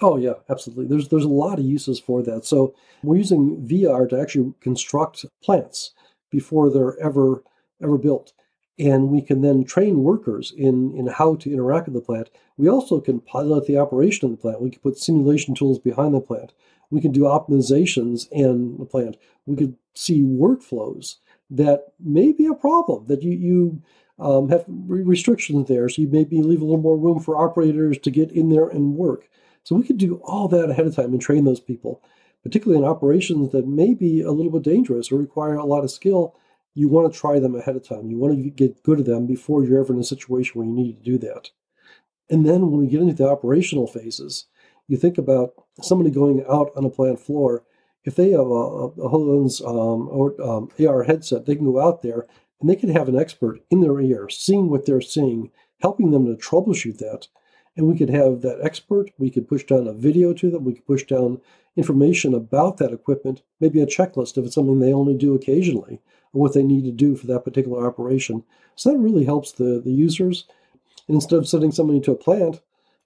Oh 0.00 0.16
yeah, 0.16 0.34
absolutely. 0.48 0.86
There's 0.86 1.08
there's 1.08 1.24
a 1.24 1.28
lot 1.28 1.58
of 1.58 1.64
uses 1.64 1.98
for 1.98 2.22
that. 2.22 2.44
So 2.44 2.74
we're 3.02 3.16
using 3.16 3.66
VR 3.66 4.08
to 4.08 4.20
actually 4.20 4.54
construct 4.60 5.24
plants 5.42 5.92
before 6.30 6.70
they're 6.70 6.98
ever 7.00 7.42
ever 7.82 7.98
built. 7.98 8.32
And 8.78 9.08
we 9.08 9.22
can 9.22 9.40
then 9.40 9.64
train 9.64 10.02
workers 10.02 10.52
in, 10.56 10.94
in 10.96 11.08
how 11.08 11.34
to 11.36 11.52
interact 11.52 11.88
with 11.88 11.94
the 11.94 12.00
plant. 12.00 12.30
We 12.56 12.68
also 12.68 13.00
can 13.00 13.20
pilot 13.20 13.66
the 13.66 13.78
operation 13.78 14.26
of 14.26 14.30
the 14.32 14.40
plant. 14.40 14.60
We 14.60 14.70
can 14.70 14.80
put 14.80 14.98
simulation 14.98 15.54
tools 15.54 15.78
behind 15.78 16.14
the 16.14 16.20
plant. 16.20 16.52
We 16.90 17.00
can 17.00 17.12
do 17.12 17.22
optimizations 17.22 18.28
in 18.30 18.78
the 18.78 18.84
plant. 18.84 19.16
We 19.46 19.56
could 19.56 19.76
see 19.94 20.22
workflows 20.22 21.16
that 21.50 21.92
may 21.98 22.32
be 22.32 22.46
a 22.46 22.54
problem 22.54 23.06
that 23.06 23.22
you, 23.22 23.32
you 23.32 23.82
um, 24.18 24.48
have 24.48 24.64
restrictions 24.68 25.68
there. 25.68 25.88
So 25.88 26.02
you 26.02 26.08
maybe 26.08 26.42
leave 26.42 26.60
a 26.60 26.64
little 26.64 26.80
more 26.80 26.96
room 26.96 27.20
for 27.20 27.36
operators 27.36 27.98
to 27.98 28.10
get 28.10 28.30
in 28.32 28.50
there 28.50 28.68
and 28.68 28.94
work. 28.94 29.28
So 29.64 29.76
we 29.76 29.86
could 29.86 29.98
do 29.98 30.20
all 30.24 30.48
that 30.48 30.70
ahead 30.70 30.86
of 30.86 30.96
time 30.96 31.12
and 31.12 31.20
train 31.20 31.44
those 31.44 31.60
people, 31.60 32.02
particularly 32.42 32.82
in 32.82 32.88
operations 32.88 33.52
that 33.52 33.66
may 33.66 33.94
be 33.94 34.22
a 34.22 34.32
little 34.32 34.52
bit 34.52 34.62
dangerous 34.62 35.12
or 35.12 35.18
require 35.18 35.54
a 35.54 35.64
lot 35.64 35.84
of 35.84 35.90
skill. 35.90 36.36
You 36.74 36.88
want 36.88 37.12
to 37.12 37.18
try 37.18 37.38
them 37.38 37.54
ahead 37.54 37.76
of 37.76 37.86
time. 37.86 38.10
You 38.10 38.18
want 38.18 38.36
to 38.36 38.50
get 38.50 38.82
good 38.82 39.00
at 39.00 39.06
them 39.06 39.26
before 39.26 39.64
you're 39.64 39.80
ever 39.80 39.92
in 39.92 40.00
a 40.00 40.04
situation 40.04 40.58
where 40.58 40.66
you 40.66 40.74
need 40.74 40.96
to 40.96 41.02
do 41.02 41.18
that. 41.18 41.50
And 42.30 42.46
then 42.46 42.70
when 42.70 42.80
we 42.80 42.86
get 42.88 43.00
into 43.00 43.14
the 43.14 43.28
operational 43.28 43.86
phases, 43.86 44.46
you 44.86 44.96
think 44.96 45.18
about 45.18 45.54
somebody 45.80 46.10
going 46.10 46.44
out 46.48 46.70
on 46.76 46.84
a 46.84 46.90
plant 46.90 47.20
floor. 47.20 47.64
If 48.04 48.16
they 48.16 48.30
have 48.30 48.40
a, 48.40 48.42
a 48.42 49.08
um, 49.08 50.08
or 50.08 50.40
um, 50.40 50.70
AR 50.86 51.02
headset, 51.04 51.46
they 51.46 51.56
can 51.56 51.64
go 51.64 51.80
out 51.80 52.02
there 52.02 52.26
and 52.60 52.68
they 52.68 52.76
can 52.76 52.90
have 52.90 53.08
an 53.08 53.18
expert 53.18 53.60
in 53.70 53.80
their 53.80 54.00
ear, 54.00 54.28
seeing 54.28 54.68
what 54.68 54.86
they're 54.86 55.00
seeing, 55.00 55.50
helping 55.80 56.10
them 56.10 56.26
to 56.26 56.34
troubleshoot 56.34 56.98
that. 56.98 57.28
And 57.76 57.86
we 57.86 57.96
could 57.96 58.10
have 58.10 58.40
that 58.42 58.58
expert, 58.62 59.10
we 59.18 59.30
could 59.30 59.48
push 59.48 59.64
down 59.64 59.86
a 59.86 59.92
video 59.92 60.32
to 60.32 60.50
them, 60.50 60.64
we 60.64 60.74
could 60.74 60.86
push 60.86 61.04
down 61.04 61.40
information 61.76 62.34
about 62.34 62.78
that 62.78 62.92
equipment, 62.92 63.42
maybe 63.60 63.80
a 63.80 63.86
checklist 63.86 64.36
if 64.36 64.44
it's 64.44 64.56
something 64.56 64.80
they 64.80 64.92
only 64.92 65.14
do 65.14 65.34
occasionally, 65.34 66.00
what 66.38 66.54
they 66.54 66.62
need 66.62 66.84
to 66.84 66.92
do 66.92 67.16
for 67.16 67.26
that 67.26 67.44
particular 67.44 67.86
operation. 67.86 68.44
So 68.76 68.90
that 68.90 68.98
really 68.98 69.24
helps 69.24 69.52
the, 69.52 69.80
the 69.84 69.92
users. 69.92 70.44
And 71.06 71.16
instead 71.16 71.38
of 71.38 71.48
sending 71.48 71.72
somebody 71.72 72.00
to 72.00 72.12
a 72.12 72.16
plant 72.16 72.60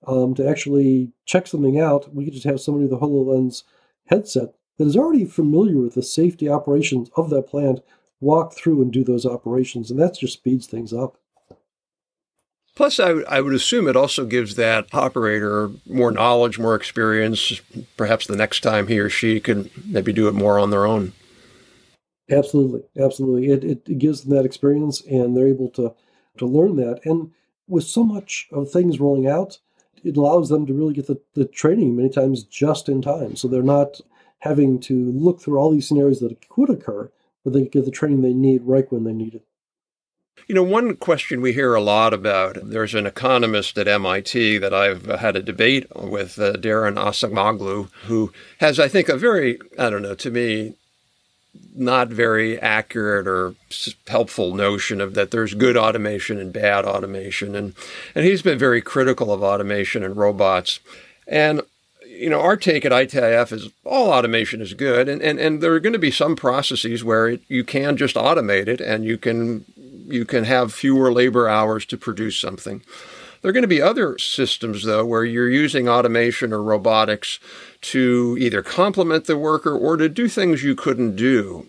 um, 0.06 0.34
to 0.34 0.48
actually 0.48 1.12
check 1.24 1.46
something 1.46 1.78
out, 1.78 2.14
we 2.14 2.24
could 2.24 2.34
just 2.34 2.46
have 2.46 2.60
somebody 2.60 2.84
with 2.86 2.92
a 2.92 3.04
HoloLens 3.04 3.62
headset 4.06 4.54
that 4.78 4.86
is 4.86 4.96
already 4.96 5.24
familiar 5.24 5.78
with 5.78 5.94
the 5.94 6.02
safety 6.02 6.48
operations 6.48 7.10
of 7.16 7.30
that 7.30 7.46
plant 7.46 7.80
walk 8.20 8.54
through 8.54 8.82
and 8.82 8.92
do 8.92 9.04
those 9.04 9.26
operations. 9.26 9.90
And 9.90 10.00
that 10.00 10.18
just 10.18 10.34
speeds 10.34 10.66
things 10.66 10.92
up. 10.92 11.18
Plus, 12.74 12.98
I, 12.98 13.10
I 13.28 13.40
would 13.42 13.52
assume 13.52 13.86
it 13.86 13.96
also 13.96 14.24
gives 14.24 14.56
that 14.56 14.86
operator 14.94 15.70
more 15.86 16.10
knowledge, 16.10 16.58
more 16.58 16.74
experience. 16.74 17.60
Perhaps 17.98 18.26
the 18.26 18.36
next 18.36 18.60
time 18.60 18.86
he 18.86 18.98
or 18.98 19.10
she 19.10 19.40
can 19.40 19.70
maybe 19.84 20.12
do 20.12 20.26
it 20.26 20.34
more 20.34 20.58
on 20.58 20.70
their 20.70 20.86
own. 20.86 21.12
Absolutely, 22.30 22.82
absolutely. 22.98 23.50
It, 23.50 23.64
it, 23.88 23.98
gives 23.98 24.22
them 24.22 24.34
that 24.34 24.44
experience, 24.44 25.02
and 25.06 25.36
they're 25.36 25.48
able 25.48 25.68
to 25.70 25.94
to 26.38 26.46
learn 26.46 26.76
that. 26.76 27.00
And 27.04 27.32
with 27.68 27.84
so 27.84 28.04
much 28.04 28.48
of 28.52 28.70
things 28.70 29.00
rolling 29.00 29.26
out, 29.26 29.58
it 30.04 30.16
allows 30.16 30.48
them 30.48 30.66
to 30.66 30.74
really 30.74 30.94
get 30.94 31.06
the, 31.06 31.20
the 31.34 31.44
training 31.44 31.96
many 31.96 32.08
times 32.08 32.42
just 32.44 32.88
in 32.88 33.02
time. 33.02 33.36
So 33.36 33.48
they're 33.48 33.62
not 33.62 34.00
having 34.40 34.80
to 34.80 35.12
look 35.12 35.40
through 35.40 35.58
all 35.58 35.70
these 35.70 35.86
scenarios 35.86 36.20
that 36.20 36.48
could 36.48 36.70
occur, 36.70 37.10
but 37.44 37.52
they 37.52 37.64
get 37.66 37.84
the 37.84 37.90
training 37.90 38.22
they 38.22 38.32
need 38.32 38.62
right 38.62 38.90
when 38.90 39.04
they 39.04 39.12
need 39.12 39.34
it. 39.34 39.44
You 40.48 40.54
know, 40.54 40.62
one 40.62 40.96
question 40.96 41.40
we 41.40 41.52
hear 41.52 41.74
a 41.74 41.80
lot 41.80 42.12
about 42.12 42.58
there's 42.62 42.94
an 42.94 43.06
economist 43.06 43.78
at 43.78 43.86
MIT 43.86 44.58
that 44.58 44.74
I've 44.74 45.06
had 45.06 45.36
a 45.36 45.42
debate 45.42 45.86
with, 45.94 46.38
uh, 46.38 46.54
Daron 46.54 46.96
Acemoglu, 46.96 47.90
who 48.06 48.32
has, 48.58 48.80
I 48.80 48.88
think, 48.88 49.08
a 49.08 49.16
very, 49.16 49.58
I 49.78 49.88
don't 49.88 50.02
know, 50.02 50.14
to 50.16 50.30
me, 50.30 50.74
not 51.74 52.08
very 52.08 52.58
accurate 52.60 53.26
or 53.26 53.54
helpful 54.06 54.54
notion 54.54 55.00
of 55.00 55.14
that 55.14 55.30
there's 55.30 55.54
good 55.54 55.76
automation 55.76 56.38
and 56.38 56.52
bad 56.52 56.84
automation. 56.84 57.54
And, 57.54 57.74
and 58.14 58.24
he's 58.24 58.42
been 58.42 58.58
very 58.58 58.80
critical 58.80 59.32
of 59.32 59.42
automation 59.42 60.02
and 60.02 60.16
robots. 60.16 60.80
And 61.26 61.62
you 62.06 62.28
know, 62.28 62.40
our 62.40 62.56
take 62.56 62.84
at 62.84 62.92
ITIF 62.92 63.52
is 63.52 63.70
all 63.84 64.12
automation 64.12 64.60
is 64.60 64.74
good, 64.74 65.08
and, 65.08 65.22
and, 65.22 65.40
and 65.40 65.62
there 65.62 65.72
are 65.72 65.80
going 65.80 65.94
to 65.94 65.98
be 65.98 66.10
some 66.10 66.36
processes 66.36 67.02
where 67.02 67.28
it, 67.28 67.42
you 67.48 67.64
can 67.64 67.96
just 67.96 68.16
automate 68.16 68.68
it 68.68 68.80
and 68.80 69.04
you 69.04 69.16
can 69.16 69.64
you 70.06 70.24
can 70.24 70.44
have 70.44 70.74
fewer 70.74 71.12
labor 71.12 71.48
hours 71.48 71.86
to 71.86 71.96
produce 71.96 72.38
something. 72.38 72.82
There 73.42 73.48
are 73.48 73.52
going 73.52 73.62
to 73.62 73.68
be 73.68 73.82
other 73.82 74.18
systems, 74.18 74.84
though, 74.84 75.04
where 75.04 75.24
you're 75.24 75.50
using 75.50 75.88
automation 75.88 76.52
or 76.52 76.62
robotics 76.62 77.40
to 77.82 78.36
either 78.38 78.62
complement 78.62 79.26
the 79.26 79.36
worker 79.36 79.76
or 79.76 79.96
to 79.96 80.08
do 80.08 80.28
things 80.28 80.62
you 80.62 80.76
couldn't 80.76 81.16
do. 81.16 81.66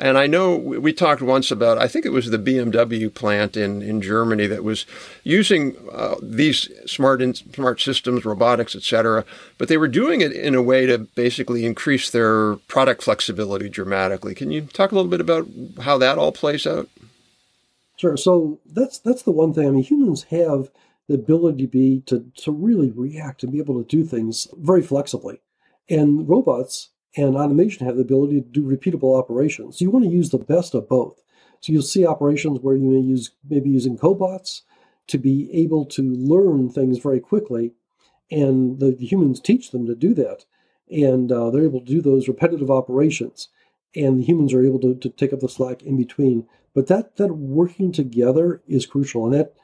And 0.00 0.16
I 0.16 0.28
know 0.28 0.54
we 0.54 0.92
talked 0.92 1.20
once 1.20 1.50
about, 1.50 1.76
I 1.76 1.88
think 1.88 2.06
it 2.06 2.10
was 2.10 2.30
the 2.30 2.38
BMW 2.38 3.12
plant 3.12 3.56
in, 3.56 3.82
in 3.82 4.00
Germany 4.00 4.46
that 4.46 4.62
was 4.62 4.86
using 5.24 5.74
uh, 5.92 6.14
these 6.22 6.70
smart 6.86 7.20
in, 7.20 7.34
smart 7.34 7.80
systems, 7.80 8.24
robotics, 8.24 8.76
et 8.76 8.82
cetera, 8.82 9.24
but 9.58 9.66
they 9.66 9.76
were 9.76 9.88
doing 9.88 10.20
it 10.20 10.30
in 10.30 10.54
a 10.54 10.62
way 10.62 10.86
to 10.86 10.98
basically 10.98 11.66
increase 11.66 12.10
their 12.10 12.54
product 12.68 13.02
flexibility 13.02 13.68
dramatically. 13.68 14.36
Can 14.36 14.52
you 14.52 14.62
talk 14.62 14.92
a 14.92 14.94
little 14.94 15.10
bit 15.10 15.20
about 15.20 15.48
how 15.80 15.98
that 15.98 16.16
all 16.16 16.30
plays 16.30 16.64
out? 16.64 16.88
Sure. 17.96 18.16
So 18.16 18.60
that's 18.64 19.00
that's 19.00 19.22
the 19.22 19.32
one 19.32 19.52
thing. 19.52 19.66
I 19.66 19.70
mean, 19.72 19.82
humans 19.82 20.22
have 20.30 20.68
the 21.08 21.14
ability 21.14 21.62
to 21.62 21.68
be 21.68 22.02
to 22.06 22.30
to 22.36 22.52
really 22.52 22.90
react 22.90 23.42
and 23.42 23.52
be 23.52 23.58
able 23.58 23.82
to 23.82 23.96
do 23.96 24.04
things 24.04 24.46
very 24.58 24.82
flexibly, 24.82 25.40
and 25.88 26.28
robots 26.28 26.90
and 27.16 27.36
automation 27.36 27.86
have 27.86 27.96
the 27.96 28.02
ability 28.02 28.40
to 28.40 28.48
do 28.48 28.62
repeatable 28.62 29.18
operations. 29.18 29.78
So 29.78 29.84
you 29.84 29.90
want 29.90 30.04
to 30.04 30.10
use 30.10 30.30
the 30.30 30.38
best 30.38 30.74
of 30.74 30.88
both. 30.88 31.22
So 31.60 31.72
you'll 31.72 31.82
see 31.82 32.06
operations 32.06 32.60
where 32.60 32.76
you 32.76 32.88
may 32.90 33.00
use 33.00 33.32
maybe 33.48 33.70
using 33.70 33.98
cobots 33.98 34.60
to 35.08 35.18
be 35.18 35.50
able 35.52 35.86
to 35.86 36.02
learn 36.02 36.68
things 36.68 36.98
very 36.98 37.18
quickly, 37.18 37.72
and 38.30 38.78
the, 38.78 38.92
the 38.92 39.06
humans 39.06 39.40
teach 39.40 39.70
them 39.70 39.86
to 39.86 39.94
do 39.94 40.12
that, 40.14 40.44
and 40.90 41.32
uh, 41.32 41.50
they're 41.50 41.64
able 41.64 41.80
to 41.80 41.86
do 41.86 42.02
those 42.02 42.28
repetitive 42.28 42.70
operations, 42.70 43.48
and 43.96 44.18
the 44.18 44.24
humans 44.24 44.52
are 44.52 44.64
able 44.64 44.78
to, 44.80 44.94
to 44.94 45.08
take 45.08 45.32
up 45.32 45.40
the 45.40 45.48
slack 45.48 45.82
in 45.82 45.96
between. 45.96 46.46
But 46.74 46.86
that 46.88 47.16
that 47.16 47.32
working 47.32 47.90
together 47.90 48.62
is 48.68 48.86
crucial, 48.86 49.24
and 49.24 49.34
that 49.34 49.54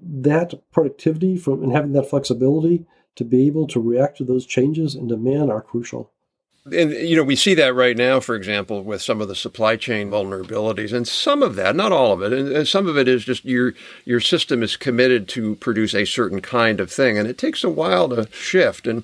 that 0.00 0.54
productivity 0.72 1.36
from 1.36 1.62
and 1.62 1.72
having 1.72 1.92
that 1.92 2.08
flexibility 2.08 2.86
to 3.16 3.24
be 3.24 3.46
able 3.46 3.66
to 3.68 3.80
react 3.80 4.16
to 4.18 4.24
those 4.24 4.46
changes 4.46 4.94
in 4.94 5.06
demand 5.06 5.50
are 5.50 5.60
crucial. 5.60 6.10
And 6.66 6.92
you 6.92 7.16
know, 7.16 7.24
we 7.24 7.34
see 7.34 7.54
that 7.54 7.74
right 7.74 7.96
now, 7.96 8.20
for 8.20 8.36
example, 8.36 8.84
with 8.84 9.02
some 9.02 9.20
of 9.20 9.26
the 9.26 9.34
supply 9.34 9.74
chain 9.74 10.10
vulnerabilities, 10.10 10.92
and 10.92 11.08
some 11.08 11.42
of 11.42 11.56
that, 11.56 11.74
not 11.74 11.90
all 11.90 12.12
of 12.12 12.22
it, 12.22 12.32
and 12.32 12.68
some 12.68 12.86
of 12.86 12.96
it 12.96 13.08
is 13.08 13.24
just 13.24 13.44
your 13.44 13.74
your 14.04 14.20
system 14.20 14.62
is 14.62 14.76
committed 14.76 15.26
to 15.30 15.56
produce 15.56 15.92
a 15.92 16.04
certain 16.04 16.40
kind 16.40 16.78
of 16.78 16.90
thing, 16.90 17.18
and 17.18 17.26
it 17.26 17.36
takes 17.36 17.64
a 17.64 17.70
while 17.70 18.08
to 18.10 18.28
shift. 18.30 18.86
And 18.86 19.02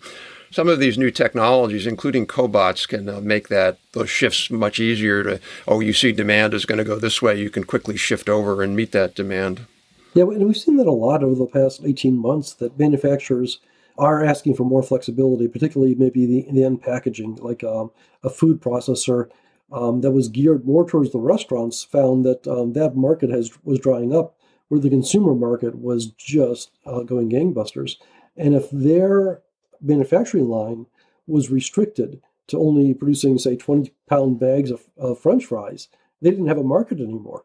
some 0.52 0.68
of 0.68 0.78
these 0.78 0.96
new 0.96 1.10
technologies, 1.10 1.84
including 1.84 2.28
cobots, 2.28 2.86
can 2.86 3.08
uh, 3.08 3.20
make 3.20 3.48
that 3.48 3.78
those 3.90 4.08
shifts 4.08 4.50
much 4.52 4.78
easier. 4.78 5.24
To 5.24 5.40
oh, 5.66 5.80
you 5.80 5.92
see 5.92 6.12
demand 6.12 6.54
is 6.54 6.64
going 6.64 6.78
to 6.78 6.84
go 6.84 6.96
this 6.96 7.20
way, 7.20 7.40
you 7.40 7.50
can 7.50 7.64
quickly 7.64 7.96
shift 7.96 8.28
over 8.28 8.62
and 8.62 8.76
meet 8.76 8.92
that 8.92 9.16
demand. 9.16 9.66
Yeah, 10.14 10.24
and 10.24 10.46
we've 10.46 10.56
seen 10.56 10.76
that 10.76 10.86
a 10.86 10.92
lot 10.92 11.22
over 11.22 11.34
the 11.34 11.46
past 11.46 11.82
eighteen 11.84 12.18
months. 12.18 12.54
That 12.54 12.78
manufacturers 12.78 13.60
are 13.96 14.24
asking 14.24 14.54
for 14.54 14.64
more 14.64 14.82
flexibility, 14.82 15.48
particularly 15.48 15.94
maybe 15.94 16.24
the, 16.24 16.46
the 16.52 16.64
end 16.64 16.80
packaging, 16.80 17.36
like 17.36 17.64
um, 17.64 17.90
a 18.22 18.30
food 18.30 18.60
processor 18.60 19.28
um, 19.72 20.00
that 20.02 20.12
was 20.12 20.28
geared 20.28 20.64
more 20.64 20.88
towards 20.88 21.12
the 21.12 21.18
restaurants, 21.18 21.84
found 21.84 22.24
that 22.24 22.46
um, 22.46 22.72
that 22.72 22.96
market 22.96 23.30
has 23.30 23.52
was 23.64 23.78
drying 23.78 24.14
up, 24.14 24.36
where 24.68 24.80
the 24.80 24.90
consumer 24.90 25.34
market 25.34 25.76
was 25.76 26.06
just 26.06 26.70
uh, 26.86 27.02
going 27.02 27.28
gangbusters. 27.30 27.96
And 28.36 28.54
if 28.54 28.70
their 28.70 29.42
manufacturing 29.80 30.48
line 30.48 30.86
was 31.26 31.50
restricted 31.50 32.20
to 32.46 32.58
only 32.58 32.94
producing, 32.94 33.36
say, 33.38 33.56
20 33.56 33.92
pound 34.08 34.40
bags 34.40 34.70
of, 34.70 34.84
of 34.96 35.18
French 35.18 35.44
fries, 35.44 35.88
they 36.22 36.30
didn't 36.30 36.46
have 36.46 36.58
a 36.58 36.64
market 36.64 37.00
anymore. 37.00 37.44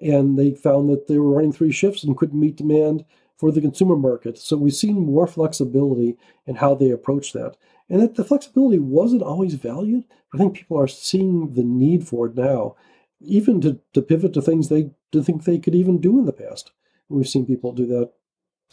And 0.00 0.38
they 0.38 0.52
found 0.54 0.88
that 0.90 1.08
they 1.08 1.18
were 1.18 1.30
running 1.30 1.52
three 1.52 1.72
shifts 1.72 2.04
and 2.04 2.16
couldn't 2.16 2.40
meet 2.40 2.56
demand 2.56 3.04
for 3.36 3.50
the 3.50 3.60
consumer 3.60 3.96
market. 3.96 4.38
So 4.38 4.56
we've 4.56 4.74
seen 4.74 5.06
more 5.06 5.26
flexibility 5.26 6.16
in 6.46 6.56
how 6.56 6.74
they 6.74 6.90
approach 6.90 7.32
that. 7.32 7.56
And 7.88 8.00
that 8.00 8.14
the 8.14 8.24
flexibility 8.24 8.78
wasn't 8.78 9.22
always 9.22 9.54
valued. 9.54 10.04
I 10.34 10.38
think 10.38 10.54
people 10.54 10.78
are 10.78 10.88
seeing 10.88 11.54
the 11.54 11.64
need 11.64 12.06
for 12.06 12.26
it 12.26 12.36
now, 12.36 12.76
even 13.20 13.60
to, 13.62 13.80
to 13.94 14.02
pivot 14.02 14.32
to 14.34 14.42
things 14.42 14.68
they 14.68 14.90
didn't 15.10 15.26
think 15.26 15.44
they 15.44 15.58
could 15.58 15.74
even 15.74 16.00
do 16.00 16.18
in 16.18 16.26
the 16.26 16.32
past. 16.32 16.72
We've 17.08 17.28
seen 17.28 17.46
people 17.46 17.72
do 17.72 17.86
that 17.86 18.12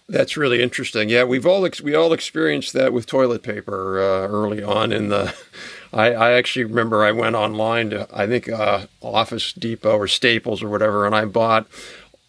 that's 0.09 0.37
really 0.37 0.61
interesting. 0.61 1.09
Yeah, 1.09 1.25
we've 1.25 1.45
all 1.45 1.65
ex- 1.65 1.81
we 1.81 1.93
all 1.93 2.13
experienced 2.13 2.73
that 2.73 2.93
with 2.93 3.05
toilet 3.05 3.43
paper 3.43 3.99
uh, 3.99 4.27
early 4.27 4.63
on 4.63 4.91
in 4.91 5.09
the. 5.09 5.35
I, 5.93 6.13
I, 6.13 6.31
actually 6.33 6.65
remember 6.65 7.05
I 7.05 7.13
went 7.13 7.37
online 7.37 7.91
to 7.91 8.07
I 8.13 8.27
think 8.27 8.49
uh, 8.49 8.87
Office 9.01 9.53
Depot 9.53 9.95
or 9.95 10.07
Staples 10.07 10.61
or 10.61 10.67
whatever, 10.67 11.05
and 11.05 11.15
I 11.15 11.23
bought 11.23 11.65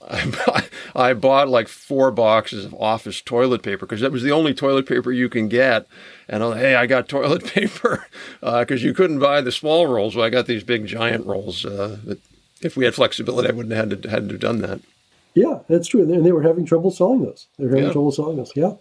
I, 0.11 0.65
I 0.95 1.13
bought 1.13 1.49
like 1.49 1.69
four 1.69 2.11
boxes 2.11 2.65
of 2.65 2.75
office 2.75 3.21
toilet 3.21 3.63
paper 3.63 3.85
because 3.85 4.01
that 4.01 4.13
was 4.13 4.23
the 4.23 4.31
only 4.31 4.55
toilet 4.55 4.87
paper 4.87 5.13
you 5.13 5.29
can 5.29 5.49
get. 5.49 5.87
And 6.29 6.47
like, 6.47 6.61
hey, 6.61 6.75
I 6.77 6.87
got 6.87 7.09
toilet 7.11 7.45
paper 7.45 8.07
because 8.41 8.83
uh, 8.83 8.87
you 8.87 8.95
couldn't 8.95 9.19
buy 9.19 9.41
the 9.41 9.53
small 9.53 9.87
rolls. 9.87 10.15
So 10.15 10.23
I 10.23 10.31
got 10.31 10.47
these 10.47 10.65
big 10.65 10.87
giant 10.87 11.27
rolls. 11.27 11.65
Uh, 11.65 12.17
if 12.63 12.77
we 12.77 12.85
had 12.85 12.95
flexibility, 12.95 13.49
I 13.49 13.53
wouldn't 13.53 13.75
have 13.75 13.91
had 13.91 14.03
to, 14.03 14.11
had 14.11 14.29
to 14.29 14.35
have 14.35 14.41
done 14.41 14.61
that. 14.63 14.81
Yeah, 15.35 15.61
that's 15.69 15.89
true. 15.89 16.03
And 16.03 16.25
they 16.25 16.33
were 16.33 16.43
having 16.43 16.65
trouble 16.65 16.91
selling 16.91 17.23
those. 17.23 17.47
They 17.59 17.65
were 17.65 17.71
having 17.71 17.85
yeah. 17.87 17.93
trouble 17.93 18.13
selling 18.13 18.37
those. 18.37 18.53
Yeah. 18.57 18.75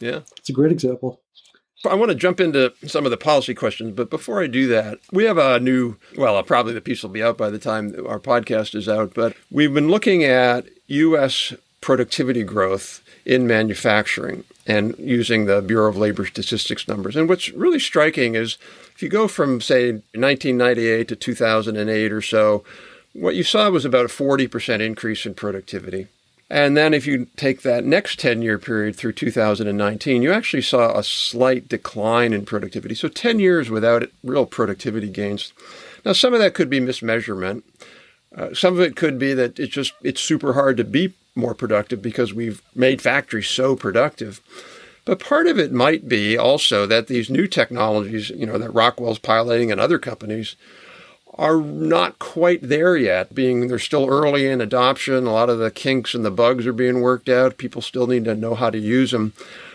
Yeah. 0.00 0.20
It's 0.36 0.48
a 0.48 0.52
great 0.52 0.72
example. 0.72 1.20
I 1.86 1.94
want 1.94 2.10
to 2.10 2.14
jump 2.14 2.40
into 2.40 2.72
some 2.86 3.04
of 3.04 3.10
the 3.10 3.16
policy 3.16 3.54
questions, 3.54 3.94
but 3.94 4.08
before 4.08 4.42
I 4.42 4.46
do 4.46 4.66
that, 4.68 5.00
we 5.12 5.24
have 5.24 5.36
a 5.36 5.60
new, 5.60 5.96
well, 6.16 6.42
probably 6.42 6.72
the 6.72 6.80
piece 6.80 7.02
will 7.02 7.10
be 7.10 7.22
out 7.22 7.36
by 7.36 7.50
the 7.50 7.58
time 7.58 7.94
our 8.06 8.18
podcast 8.18 8.74
is 8.74 8.88
out, 8.88 9.12
but 9.14 9.36
we've 9.50 9.74
been 9.74 9.88
looking 9.88 10.24
at 10.24 10.66
U.S. 10.86 11.52
productivity 11.82 12.42
growth 12.42 13.02
in 13.26 13.46
manufacturing 13.46 14.44
and 14.66 14.94
using 14.98 15.44
the 15.44 15.60
Bureau 15.60 15.88
of 15.88 15.96
Labor 15.96 16.24
Statistics 16.24 16.88
numbers. 16.88 17.16
And 17.16 17.28
what's 17.28 17.50
really 17.50 17.78
striking 17.78 18.34
is 18.34 18.56
if 18.94 19.02
you 19.02 19.08
go 19.08 19.28
from, 19.28 19.60
say, 19.60 19.92
1998 19.92 21.08
to 21.08 21.16
2008 21.16 22.12
or 22.12 22.22
so, 22.22 22.64
what 23.14 23.36
you 23.36 23.42
saw 23.42 23.70
was 23.70 23.84
about 23.84 24.04
a 24.04 24.08
40% 24.08 24.80
increase 24.80 25.24
in 25.24 25.34
productivity. 25.34 26.08
And 26.50 26.76
then 26.76 26.92
if 26.92 27.06
you 27.06 27.26
take 27.36 27.62
that 27.62 27.84
next 27.84 28.20
10 28.20 28.42
year 28.42 28.58
period 28.58 28.96
through 28.96 29.12
2019, 29.12 30.22
you 30.22 30.32
actually 30.32 30.62
saw 30.62 30.96
a 30.96 31.02
slight 31.02 31.68
decline 31.68 32.32
in 32.32 32.44
productivity. 32.44 32.94
So 32.94 33.08
10 33.08 33.38
years 33.38 33.70
without 33.70 34.04
real 34.22 34.44
productivity 34.44 35.08
gains. 35.08 35.52
Now, 36.04 36.12
some 36.12 36.34
of 36.34 36.40
that 36.40 36.54
could 36.54 36.68
be 36.68 36.80
mismeasurement. 36.80 37.62
Uh, 38.36 38.52
some 38.52 38.74
of 38.74 38.80
it 38.80 38.96
could 38.96 39.18
be 39.18 39.32
that 39.32 39.58
it's 39.58 39.72
just 39.72 39.94
it's 40.02 40.20
super 40.20 40.52
hard 40.52 40.76
to 40.76 40.84
be 40.84 41.14
more 41.34 41.54
productive 41.54 42.02
because 42.02 42.34
we've 42.34 42.62
made 42.74 43.00
factories 43.00 43.48
so 43.48 43.74
productive. 43.74 44.40
But 45.04 45.20
part 45.20 45.46
of 45.46 45.58
it 45.58 45.72
might 45.72 46.08
be 46.08 46.36
also 46.36 46.86
that 46.86 47.06
these 47.06 47.30
new 47.30 47.46
technologies, 47.46 48.30
you 48.30 48.46
know, 48.46 48.58
that 48.58 48.70
Rockwell's 48.70 49.18
piloting 49.18 49.70
and 49.70 49.80
other 49.80 49.98
companies 49.98 50.56
are 51.36 51.60
not 51.60 52.18
quite 52.18 52.60
there 52.62 52.96
yet, 52.96 53.34
being 53.34 53.68
they're 53.68 53.78
still 53.78 54.08
early 54.08 54.46
in 54.46 54.60
adoption. 54.60 55.26
A 55.26 55.32
lot 55.32 55.50
of 55.50 55.58
the 55.58 55.70
kinks 55.70 56.14
and 56.14 56.24
the 56.24 56.30
bugs 56.30 56.66
are 56.66 56.72
being 56.72 57.00
worked 57.00 57.28
out. 57.28 57.58
People 57.58 57.82
still 57.82 58.06
need 58.06 58.24
to 58.24 58.34
know 58.34 58.54
how 58.54 58.70
to 58.70 58.78
use 58.78 59.10
them. 59.10 59.32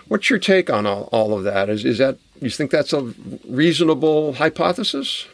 What's 0.07 0.29
your 0.29 0.39
take 0.39 0.69
on 0.69 0.85
all, 0.85 1.09
all 1.11 1.37
of 1.37 1.43
that? 1.43 1.69
Is, 1.69 1.85
is 1.85 1.97
that, 1.97 2.17
you 2.41 2.49
think 2.49 2.71
that's 2.71 2.93
a 2.93 3.13
reasonable 3.47 4.33
hypothesis? 4.33 5.27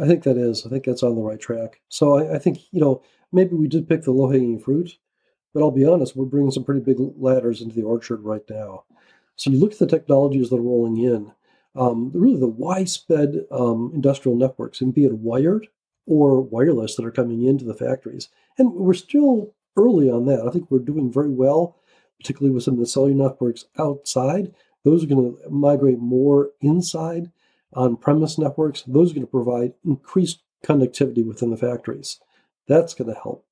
I 0.00 0.06
think 0.06 0.24
that 0.24 0.36
is. 0.36 0.66
I 0.66 0.68
think 0.68 0.84
that's 0.84 1.02
on 1.02 1.14
the 1.14 1.22
right 1.22 1.40
track. 1.40 1.80
So 1.88 2.18
I, 2.18 2.34
I 2.34 2.38
think, 2.38 2.58
you 2.72 2.80
know, 2.80 3.02
maybe 3.32 3.56
we 3.56 3.68
did 3.68 3.88
pick 3.88 4.02
the 4.02 4.10
low 4.10 4.30
hanging 4.30 4.58
fruit, 4.58 4.98
but 5.54 5.60
I'll 5.60 5.70
be 5.70 5.86
honest, 5.86 6.14
we're 6.14 6.26
bringing 6.26 6.50
some 6.50 6.64
pretty 6.64 6.80
big 6.80 6.98
ladders 7.16 7.60
into 7.60 7.74
the 7.74 7.82
orchard 7.82 8.22
right 8.22 8.42
now. 8.50 8.84
So 9.36 9.50
you 9.50 9.58
look 9.58 9.72
at 9.72 9.78
the 9.78 9.86
technologies 9.86 10.50
that 10.50 10.56
are 10.56 10.62
rolling 10.62 10.98
in, 10.98 11.32
um, 11.76 12.10
really 12.14 12.38
the 12.38 12.46
widespread 12.46 13.46
um, 13.50 13.92
industrial 13.94 14.36
networks, 14.36 14.80
and 14.80 14.94
be 14.94 15.04
it 15.04 15.12
wired 15.12 15.68
or 16.06 16.40
wireless 16.40 16.96
that 16.96 17.04
are 17.04 17.12
coming 17.12 17.44
into 17.44 17.64
the 17.64 17.74
factories. 17.74 18.28
And 18.58 18.72
we're 18.74 18.94
still 18.94 19.54
early 19.76 20.10
on 20.10 20.26
that. 20.26 20.46
I 20.46 20.50
think 20.50 20.70
we're 20.70 20.80
doing 20.80 21.12
very 21.12 21.30
well, 21.30 21.76
particularly 22.18 22.54
with 22.54 22.64
some 22.64 22.74
of 22.74 22.80
the 22.80 22.86
cellular 22.86 23.28
networks 23.28 23.66
outside. 23.78 24.52
Those 24.84 25.04
are 25.04 25.06
going 25.06 25.36
to 25.36 25.50
migrate 25.50 25.98
more 25.98 26.50
inside 26.60 27.30
on 27.74 27.96
premise 27.96 28.38
networks. 28.38 28.82
Those 28.82 29.10
are 29.10 29.14
going 29.14 29.26
to 29.26 29.30
provide 29.30 29.74
increased 29.84 30.40
connectivity 30.64 31.24
within 31.24 31.50
the 31.50 31.56
factories. 31.56 32.18
That's 32.66 32.94
going 32.94 33.12
to 33.12 33.20
help. 33.20 33.44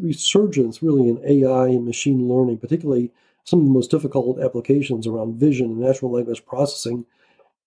Resurgence 0.00 0.82
really 0.82 1.08
in 1.08 1.22
AI 1.24 1.68
and 1.68 1.84
machine 1.84 2.28
learning, 2.28 2.58
particularly 2.58 3.12
some 3.44 3.60
of 3.60 3.64
the 3.66 3.72
most 3.72 3.90
difficult 3.90 4.40
applications 4.40 5.06
around 5.06 5.40
vision 5.40 5.66
and 5.66 5.80
natural 5.80 6.10
language 6.10 6.44
processing, 6.44 7.06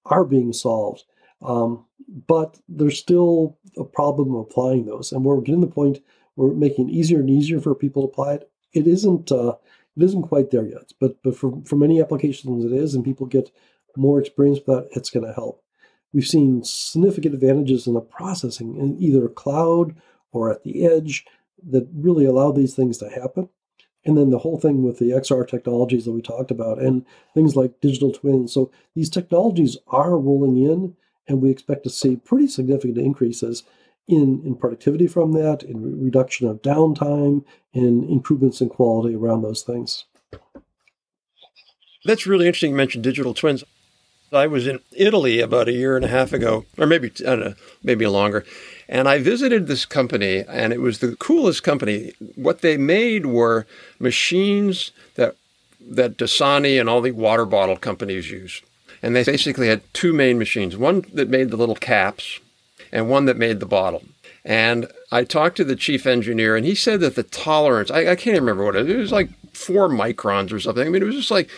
are 0.05 0.23
being 0.25 0.53
solved. 0.53 1.03
Um, 1.41 1.85
but 2.27 2.59
there's 2.67 2.99
still 2.99 3.57
a 3.77 3.83
problem 3.83 4.35
of 4.35 4.41
applying 4.41 4.85
those, 4.85 5.11
and 5.11 5.23
we're 5.23 5.41
getting 5.41 5.61
the 5.61 5.67
point 5.67 5.99
where 6.35 6.49
we're 6.49 6.55
making 6.55 6.89
it 6.89 6.93
easier 6.93 7.19
and 7.19 7.29
easier 7.29 7.59
for 7.59 7.73
people 7.73 8.03
to 8.03 8.11
apply 8.11 8.33
it. 8.33 8.51
It 8.73 8.87
isn't 8.87 9.31
uh, 9.31 9.55
it 9.95 10.03
isn't 10.03 10.23
quite 10.23 10.51
there 10.51 10.65
yet, 10.65 10.91
but 10.99 11.21
but 11.23 11.35
for 11.35 11.61
for 11.65 11.75
many 11.75 12.01
applications 12.01 12.65
it 12.65 12.73
is, 12.73 12.93
and 12.93 13.03
people 13.03 13.25
get 13.25 13.51
more 13.95 14.19
experience 14.19 14.59
with 14.59 14.67
that. 14.67 14.89
It's 14.91 15.09
going 15.09 15.25
to 15.25 15.33
help. 15.33 15.63
We've 16.13 16.27
seen 16.27 16.63
significant 16.63 17.35
advantages 17.35 17.87
in 17.87 17.93
the 17.93 18.01
processing 18.01 18.75
in 18.75 18.97
either 19.01 19.29
cloud 19.29 19.95
or 20.31 20.51
at 20.51 20.63
the 20.63 20.85
edge 20.85 21.25
that 21.69 21.87
really 21.93 22.25
allow 22.25 22.51
these 22.51 22.75
things 22.75 22.97
to 22.97 23.09
happen. 23.09 23.49
And 24.03 24.17
then 24.17 24.31
the 24.31 24.39
whole 24.39 24.59
thing 24.59 24.83
with 24.83 24.97
the 24.97 25.11
XR 25.11 25.47
technologies 25.47 26.05
that 26.05 26.11
we 26.11 26.21
talked 26.21 26.49
about 26.49 26.79
and 26.79 27.05
things 27.33 27.55
like 27.55 27.81
digital 27.81 28.11
twins. 28.11 28.51
So 28.51 28.71
these 28.95 29.09
technologies 29.09 29.77
are 29.87 30.17
rolling 30.17 30.57
in, 30.57 30.95
and 31.27 31.41
we 31.41 31.51
expect 31.51 31.83
to 31.83 31.89
see 31.89 32.15
pretty 32.15 32.47
significant 32.47 32.97
increases 32.97 33.63
in, 34.07 34.41
in 34.43 34.55
productivity 34.55 35.07
from 35.07 35.33
that, 35.33 35.63
in 35.63 36.03
reduction 36.03 36.47
of 36.47 36.61
downtime, 36.61 37.45
and 37.73 38.09
improvements 38.09 38.59
in 38.59 38.69
quality 38.69 39.15
around 39.15 39.43
those 39.43 39.61
things. 39.61 40.05
That's 42.03 42.25
really 42.25 42.47
interesting. 42.47 42.71
You 42.71 42.77
mentioned 42.77 43.03
digital 43.03 43.33
twins. 43.33 43.63
I 44.33 44.47
was 44.47 44.65
in 44.65 44.79
Italy 44.93 45.41
about 45.41 45.67
a 45.67 45.73
year 45.73 45.95
and 45.95 46.05
a 46.05 46.07
half 46.07 46.31
ago, 46.31 46.65
or 46.77 46.87
maybe 46.87 47.11
I 47.19 47.23
don't 47.23 47.39
know, 47.41 47.53
maybe 47.83 48.07
longer, 48.07 48.45
and 48.87 49.07
I 49.07 49.19
visited 49.19 49.67
this 49.67 49.85
company, 49.85 50.43
and 50.47 50.73
it 50.73 50.81
was 50.81 50.99
the 50.99 51.15
coolest 51.17 51.63
company. 51.63 52.13
What 52.35 52.61
they 52.61 52.77
made 52.77 53.25
were 53.25 53.65
machines 53.99 54.91
that 55.15 55.35
that 55.79 56.17
Dasani 56.17 56.79
and 56.79 56.87
all 56.87 57.01
the 57.01 57.11
water 57.11 57.45
bottle 57.45 57.75
companies 57.75 58.29
use. 58.29 58.61
And 59.01 59.15
they 59.15 59.23
basically 59.23 59.67
had 59.67 59.81
two 59.93 60.13
main 60.13 60.37
machines 60.37 60.77
one 60.77 61.05
that 61.13 61.29
made 61.29 61.49
the 61.49 61.57
little 61.57 61.75
caps, 61.75 62.39
and 62.91 63.09
one 63.09 63.25
that 63.25 63.37
made 63.37 63.59
the 63.59 63.65
bottle. 63.65 64.03
And 64.43 64.87
I 65.11 65.23
talked 65.23 65.57
to 65.57 65.63
the 65.63 65.75
chief 65.75 66.05
engineer, 66.05 66.55
and 66.55 66.65
he 66.65 66.75
said 66.75 66.99
that 67.01 67.15
the 67.15 67.23
tolerance, 67.23 67.91
I, 67.91 68.11
I 68.11 68.15
can't 68.15 68.39
remember 68.39 68.65
what 68.65 68.75
it 68.75 68.85
was, 68.85 68.93
it 68.93 68.97
was 68.97 69.11
like 69.11 69.29
four 69.53 69.87
microns 69.87 70.51
or 70.51 70.59
something. 70.59 70.85
I 70.85 70.89
mean, 70.89 71.01
it 71.01 71.05
was 71.05 71.15
just 71.15 71.31
like 71.31 71.49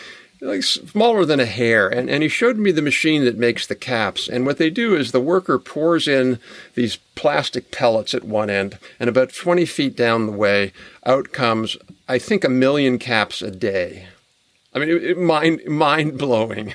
like 0.44 0.64
smaller 0.64 1.26
than 1.26 1.40
a 1.40 1.46
hair. 1.46 1.88
And, 1.88 2.10
and 2.10 2.22
he 2.22 2.30
showed 2.30 2.58
me 2.58 2.72
the 2.72 2.82
machine 2.82 3.24
that 3.26 3.38
makes 3.38 3.66
the 3.66 3.76
caps. 3.76 4.28
And 4.28 4.46
what 4.46 4.58
they 4.58 4.70
do 4.70 4.96
is 4.96 5.12
the 5.12 5.20
worker 5.20 5.58
pours 5.58 6.08
in 6.08 6.40
these 6.76 6.98
plastic 7.16 7.72
pellets 7.72 8.14
at 8.14 8.24
one 8.24 8.50
end, 8.50 8.78
and 9.00 9.10
about 9.10 9.34
20 9.34 9.66
feet 9.66 9.96
down 9.96 10.26
the 10.26 10.32
way, 10.32 10.74
out 11.06 11.32
comes, 11.32 11.78
I 12.08 12.20
think, 12.20 12.44
a 12.44 12.50
million 12.50 13.00
caps 13.00 13.42
a 13.42 13.52
day. 13.52 14.08
I 14.74 14.80
mean, 14.80 14.90
it, 14.90 15.04
it 15.04 15.18
mind 15.18 15.66
mind 15.66 16.18
blowing. 16.18 16.74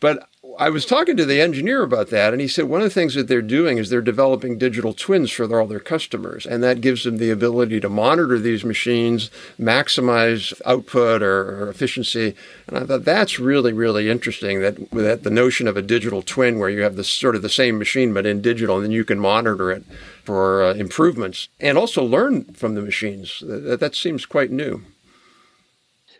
But 0.00 0.28
I 0.58 0.70
was 0.70 0.86
talking 0.86 1.16
to 1.16 1.24
the 1.24 1.40
engineer 1.40 1.82
about 1.82 2.10
that, 2.10 2.32
and 2.32 2.40
he 2.40 2.48
said 2.48 2.64
one 2.64 2.80
of 2.80 2.84
the 2.84 2.94
things 2.94 3.14
that 3.14 3.28
they're 3.28 3.42
doing 3.42 3.78
is 3.78 3.90
they're 3.90 4.00
developing 4.00 4.58
digital 4.58 4.92
twins 4.92 5.30
for 5.30 5.60
all 5.60 5.66
their 5.66 5.80
customers, 5.80 6.46
and 6.46 6.62
that 6.62 6.80
gives 6.80 7.04
them 7.04 7.18
the 7.18 7.30
ability 7.30 7.80
to 7.80 7.88
monitor 7.88 8.38
these 8.38 8.64
machines, 8.64 9.30
maximize 9.58 10.60
output 10.64 11.22
or, 11.22 11.64
or 11.64 11.68
efficiency. 11.68 12.34
And 12.68 12.78
I 12.78 12.84
thought 12.84 13.04
that's 13.04 13.38
really, 13.38 13.72
really 13.72 14.10
interesting. 14.10 14.60
That 14.60 14.90
that 14.90 15.22
the 15.22 15.30
notion 15.30 15.68
of 15.68 15.76
a 15.76 15.82
digital 15.82 16.22
twin, 16.22 16.58
where 16.58 16.70
you 16.70 16.82
have 16.82 16.96
this 16.96 17.08
sort 17.08 17.36
of 17.36 17.42
the 17.42 17.48
same 17.48 17.78
machine 17.78 18.12
but 18.12 18.26
in 18.26 18.40
digital, 18.40 18.76
and 18.76 18.84
then 18.84 18.92
you 18.92 19.04
can 19.04 19.18
monitor 19.18 19.70
it 19.70 19.84
for 20.24 20.64
uh, 20.64 20.74
improvements 20.74 21.48
and 21.60 21.76
also 21.76 22.02
learn 22.02 22.44
from 22.54 22.74
the 22.74 22.82
machines. 22.82 23.42
That, 23.46 23.80
that 23.80 23.94
seems 23.94 24.26
quite 24.26 24.50
new. 24.50 24.82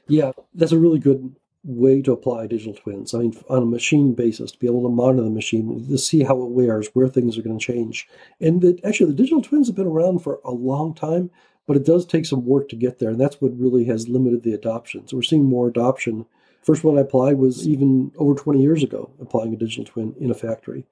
Yeah, 0.07 0.33
that's 0.55 0.73
a 0.73 0.79
really 0.79 0.99
good 0.99 1.37
way 1.65 2.03
to 2.03 2.13
apply 2.13 2.47
digital 2.47 2.75
twins. 2.75 3.15
I 3.15 3.19
mean, 3.19 3.35
on 3.49 3.63
a 3.63 3.67
machine 3.67 4.15
basis, 4.15 4.53
to 4.53 4.59
be 4.59 4.67
able 4.67 4.83
to 4.83 4.91
monitor 4.91 5.23
the 5.23 5.31
machine, 5.31 5.87
to 5.89 5.99
see 5.99 6.23
how 6.23 6.41
it 6.43 6.51
wears, 6.51 6.89
where 6.93 7.09
things 7.09 7.39
are 7.39 7.43
going 7.43 7.59
to 7.59 7.65
change. 7.65 8.07
And 8.41 8.61
the, 8.61 8.79
actually, 8.85 9.11
the 9.11 9.17
digital 9.17 9.43
twins 9.43 9.69
have 9.69 9.77
been 9.77 9.87
around 9.87 10.21
for 10.21 10.41
a 10.45 10.51
long 10.51 10.95
time, 10.95 11.31
but 11.67 11.77
it 11.77 11.87
does 11.87 12.05
take 12.05 12.27
some 12.27 12.45
work 12.45 12.69
to 12.69 12.77
get 12.77 12.99
there. 12.99 13.09
And 13.09 13.21
that's 13.21 13.41
what 13.41 13.59
really 13.59 13.87
has 13.87 14.09
limited 14.09 14.43
the 14.43 14.53
adoption. 14.53 15.09
So 15.09 15.17
we're 15.17 15.23
seeing 15.23 15.45
more 15.45 15.67
adoption. 15.67 16.27
First 16.63 16.85
one 16.85 16.99
I 16.99 17.03
applied 17.03 17.39
was 17.39 17.67
even 17.67 18.13
over 18.17 18.35
20 18.35 18.61
years 18.61 18.83
ago, 18.83 19.11
applying 19.21 19.55
a 19.55 19.57
digital 19.57 19.85
twin 19.85 20.15
in 20.21 20.31
a 20.31 20.35
factory. 20.35 20.87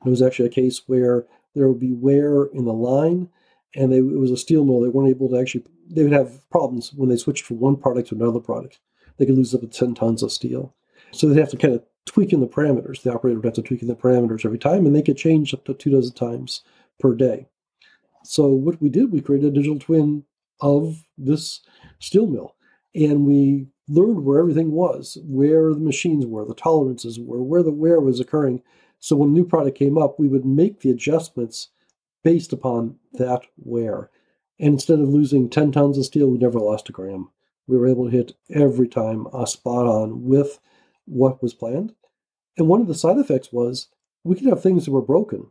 And 0.00 0.08
it 0.08 0.10
was 0.10 0.22
actually 0.22 0.46
a 0.46 0.50
case 0.50 0.82
where 0.86 1.26
there 1.54 1.68
would 1.68 1.80
be 1.80 1.92
wear 1.92 2.46
in 2.46 2.64
the 2.64 2.72
line, 2.72 3.28
and 3.76 3.92
they, 3.92 3.98
it 3.98 4.18
was 4.18 4.32
a 4.32 4.36
steel 4.36 4.64
mill. 4.64 4.80
They 4.80 4.88
weren't 4.88 5.08
able 5.08 5.28
to 5.30 5.38
actually, 5.38 5.64
they 5.88 6.02
would 6.02 6.12
have 6.12 6.48
problems 6.50 6.92
when 6.92 7.08
they 7.08 7.16
switched 7.16 7.44
from 7.44 7.60
one 7.60 7.76
product 7.76 8.08
to 8.08 8.16
another 8.16 8.40
product 8.40 8.80
they 9.16 9.26
could 9.26 9.36
lose 9.36 9.54
up 9.54 9.60
to 9.62 9.66
10 9.66 9.94
tons 9.94 10.22
of 10.22 10.32
steel. 10.32 10.74
So 11.12 11.28
they'd 11.28 11.40
have 11.40 11.50
to 11.50 11.56
kind 11.56 11.74
of 11.74 11.82
tweak 12.04 12.32
in 12.32 12.40
the 12.40 12.46
parameters. 12.46 13.02
The 13.02 13.12
operator 13.12 13.36
would 13.36 13.44
have 13.44 13.54
to 13.54 13.62
tweak 13.62 13.82
in 13.82 13.88
the 13.88 13.94
parameters 13.94 14.44
every 14.44 14.58
time, 14.58 14.86
and 14.86 14.94
they 14.94 15.02
could 15.02 15.16
change 15.16 15.52
up 15.52 15.64
to 15.64 15.74
two 15.74 15.90
dozen 15.90 16.14
times 16.14 16.62
per 16.98 17.14
day. 17.14 17.46
So 18.24 18.48
what 18.48 18.80
we 18.80 18.88
did, 18.88 19.12
we 19.12 19.20
created 19.20 19.52
a 19.52 19.54
digital 19.54 19.78
twin 19.78 20.24
of 20.60 21.04
this 21.16 21.60
steel 22.00 22.26
mill, 22.26 22.56
and 22.94 23.26
we 23.26 23.66
learned 23.88 24.24
where 24.24 24.38
everything 24.38 24.72
was, 24.72 25.18
where 25.24 25.72
the 25.72 25.80
machines 25.80 26.26
were, 26.26 26.44
the 26.44 26.54
tolerances 26.54 27.20
were, 27.20 27.42
where 27.42 27.62
the 27.62 27.72
wear 27.72 28.00
was 28.00 28.20
occurring. 28.20 28.62
So 28.98 29.16
when 29.16 29.28
a 29.30 29.32
new 29.32 29.44
product 29.44 29.78
came 29.78 29.96
up, 29.98 30.18
we 30.18 30.28
would 30.28 30.44
make 30.44 30.80
the 30.80 30.90
adjustments 30.90 31.68
based 32.24 32.52
upon 32.52 32.96
that 33.12 33.42
wear. 33.58 34.10
And 34.58 34.74
instead 34.74 34.98
of 34.98 35.08
losing 35.08 35.48
10 35.48 35.72
tons 35.72 35.98
of 35.98 36.06
steel, 36.06 36.28
we 36.28 36.38
never 36.38 36.58
lost 36.58 36.88
a 36.88 36.92
gram. 36.92 37.30
We 37.66 37.76
were 37.76 37.88
able 37.88 38.04
to 38.04 38.16
hit 38.16 38.32
every 38.50 38.88
time 38.88 39.26
a 39.32 39.46
spot 39.46 39.86
on 39.86 40.24
with 40.24 40.58
what 41.04 41.42
was 41.42 41.54
planned. 41.54 41.94
And 42.56 42.68
one 42.68 42.80
of 42.80 42.86
the 42.86 42.94
side 42.94 43.18
effects 43.18 43.52
was 43.52 43.88
we 44.24 44.34
could 44.34 44.46
have 44.46 44.62
things 44.62 44.84
that 44.84 44.92
were 44.92 45.02
broken 45.02 45.50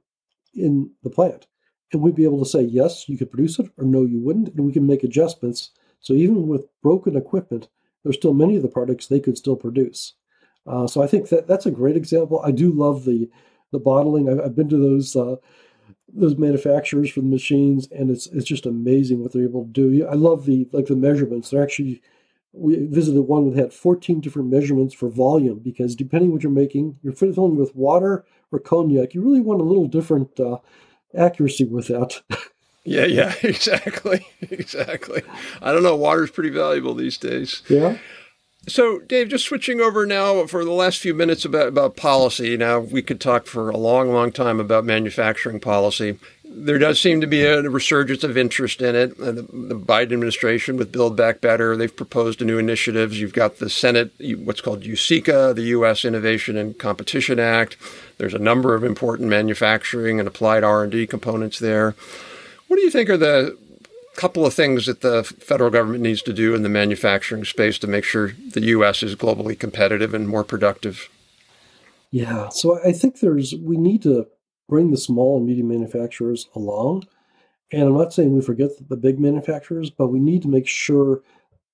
in 0.53 0.91
the 1.03 1.09
plant. 1.09 1.47
And 1.93 2.01
we'd 2.01 2.15
be 2.15 2.23
able 2.23 2.39
to 2.39 2.49
say, 2.49 2.61
yes, 2.61 3.07
you 3.07 3.17
could 3.17 3.29
produce 3.29 3.59
it, 3.59 3.69
or 3.77 3.85
no, 3.85 4.03
you 4.05 4.19
wouldn't. 4.19 4.49
And 4.49 4.65
we 4.65 4.73
can 4.73 4.87
make 4.87 5.03
adjustments. 5.03 5.71
So 5.99 6.13
even 6.13 6.47
with 6.47 6.67
broken 6.81 7.15
equipment, 7.15 7.69
there's 8.03 8.15
still 8.15 8.33
many 8.33 8.55
of 8.55 8.61
the 8.61 8.67
products 8.67 9.07
they 9.07 9.19
could 9.19 9.37
still 9.37 9.55
produce. 9.55 10.13
Uh, 10.67 10.87
so 10.87 11.01
I 11.01 11.07
think 11.07 11.29
that 11.29 11.47
that's 11.47 11.65
a 11.65 11.71
great 11.71 11.95
example. 11.95 12.41
I 12.43 12.51
do 12.51 12.71
love 12.71 13.05
the 13.05 13.29
the 13.71 13.79
bottling. 13.79 14.29
I've, 14.29 14.39
I've 14.39 14.55
been 14.55 14.69
to 14.69 14.77
those 14.77 15.15
uh, 15.15 15.35
those 16.15 16.37
manufacturers 16.37 17.09
for 17.09 17.21
the 17.21 17.27
machines, 17.27 17.87
and 17.91 18.09
it's 18.09 18.27
it's 18.27 18.45
just 18.45 18.65
amazing 18.65 19.21
what 19.21 19.33
they're 19.33 19.43
able 19.43 19.65
to 19.65 19.71
do. 19.71 20.07
I 20.07 20.13
love 20.13 20.45
the 20.45 20.67
like 20.71 20.87
the 20.87 20.95
measurements. 20.95 21.49
They're 21.49 21.63
actually 21.63 22.01
we 22.55 22.87
visited 22.87 23.21
one 23.21 23.49
that 23.51 23.59
had 23.59 23.73
14 23.73 24.21
different 24.21 24.49
measurements 24.49 24.93
for 24.93 25.09
volume 25.09 25.59
because 25.59 25.95
depending 25.95 26.31
what 26.31 26.41
you're 26.41 26.51
making, 26.51 26.97
you're 27.03 27.13
filling 27.13 27.57
with 27.57 27.75
water 27.75 28.23
or 28.51 28.59
cognac. 28.59 29.13
You 29.13 29.21
really 29.21 29.41
want 29.41 29.61
a 29.61 29.65
little 29.65 29.87
different 29.87 30.39
uh, 30.39 30.59
accuracy 31.17 31.65
with 31.65 31.87
that. 31.87 32.21
yeah, 32.85 33.05
yeah, 33.05 33.33
exactly, 33.43 34.25
exactly. 34.41 35.21
I 35.61 35.73
don't 35.73 35.83
know. 35.83 35.95
Water's 35.95 36.31
pretty 36.31 36.49
valuable 36.49 36.93
these 36.93 37.17
days. 37.17 37.61
Yeah. 37.67 37.97
So, 38.67 38.97
Dave, 38.99 39.29
just 39.29 39.45
switching 39.45 39.79
over 39.79 40.07
now 40.07 40.47
for 40.47 40.65
the 40.65 40.71
last 40.71 40.97
few 40.97 41.13
minutes 41.13 41.45
about, 41.45 41.67
about 41.67 41.95
policy. 41.95 42.57
Now, 42.57 42.79
we 42.79 43.03
could 43.03 43.21
talk 43.21 43.45
for 43.45 43.69
a 43.69 43.77
long, 43.77 44.11
long 44.11 44.31
time 44.31 44.59
about 44.59 44.85
manufacturing 44.85 45.59
policy. 45.59 46.17
There 46.43 46.79
does 46.79 46.99
seem 46.99 47.21
to 47.21 47.27
be 47.27 47.43
a 47.45 47.61
resurgence 47.61 48.23
of 48.23 48.37
interest 48.37 48.81
in 48.81 48.95
it. 48.95 49.19
Uh, 49.19 49.33
the, 49.33 49.41
the 49.43 49.75
Biden 49.75 50.13
administration, 50.13 50.77
with 50.77 50.91
Build 50.91 51.15
Back 51.15 51.41
Better, 51.41 51.77
they've 51.77 51.95
proposed 51.95 52.41
a 52.41 52.45
new 52.45 52.57
initiatives. 52.57 53.19
You've 53.19 53.33
got 53.33 53.57
the 53.57 53.69
Senate, 53.69 54.11
what's 54.19 54.61
called 54.61 54.81
USICA, 54.81 55.53
the 55.53 55.63
U.S. 55.63 56.03
Innovation 56.03 56.57
and 56.57 56.77
Competition 56.79 57.39
Act. 57.39 57.77
There's 58.17 58.33
a 58.33 58.39
number 58.39 58.73
of 58.73 58.83
important 58.83 59.29
manufacturing 59.29 60.17
and 60.17 60.27
applied 60.27 60.63
R&D 60.63 61.05
components 61.05 61.59
there. 61.59 61.93
What 62.67 62.77
do 62.77 62.81
you 62.81 62.89
think 62.89 63.11
are 63.11 63.17
the 63.17 63.57
couple 64.15 64.45
of 64.45 64.53
things 64.53 64.85
that 64.85 65.01
the 65.01 65.23
federal 65.23 65.69
government 65.69 66.03
needs 66.03 66.21
to 66.23 66.33
do 66.33 66.55
in 66.55 66.63
the 66.63 66.69
manufacturing 66.69 67.45
space 67.45 67.77
to 67.79 67.87
make 67.87 68.03
sure 68.03 68.33
the 68.53 68.61
U.S. 68.61 69.03
is 69.03 69.15
globally 69.15 69.57
competitive 69.57 70.13
and 70.13 70.27
more 70.27 70.43
productive? 70.43 71.09
Yeah, 72.11 72.49
so 72.49 72.79
I 72.83 72.91
think 72.91 73.19
there's 73.19 73.53
we 73.55 73.77
need 73.77 74.01
to 74.03 74.27
bring 74.69 74.91
the 74.91 74.97
small 74.97 75.37
and 75.37 75.45
medium 75.45 75.67
manufacturers 75.67 76.47
along. 76.55 77.05
And 77.71 77.83
I'm 77.83 77.97
not 77.97 78.13
saying 78.13 78.33
we 78.33 78.41
forget 78.41 78.69
the 78.89 78.97
big 78.97 79.19
manufacturers, 79.19 79.89
but 79.89 80.07
we 80.07 80.19
need 80.19 80.41
to 80.43 80.47
make 80.47 80.67
sure 80.67 81.21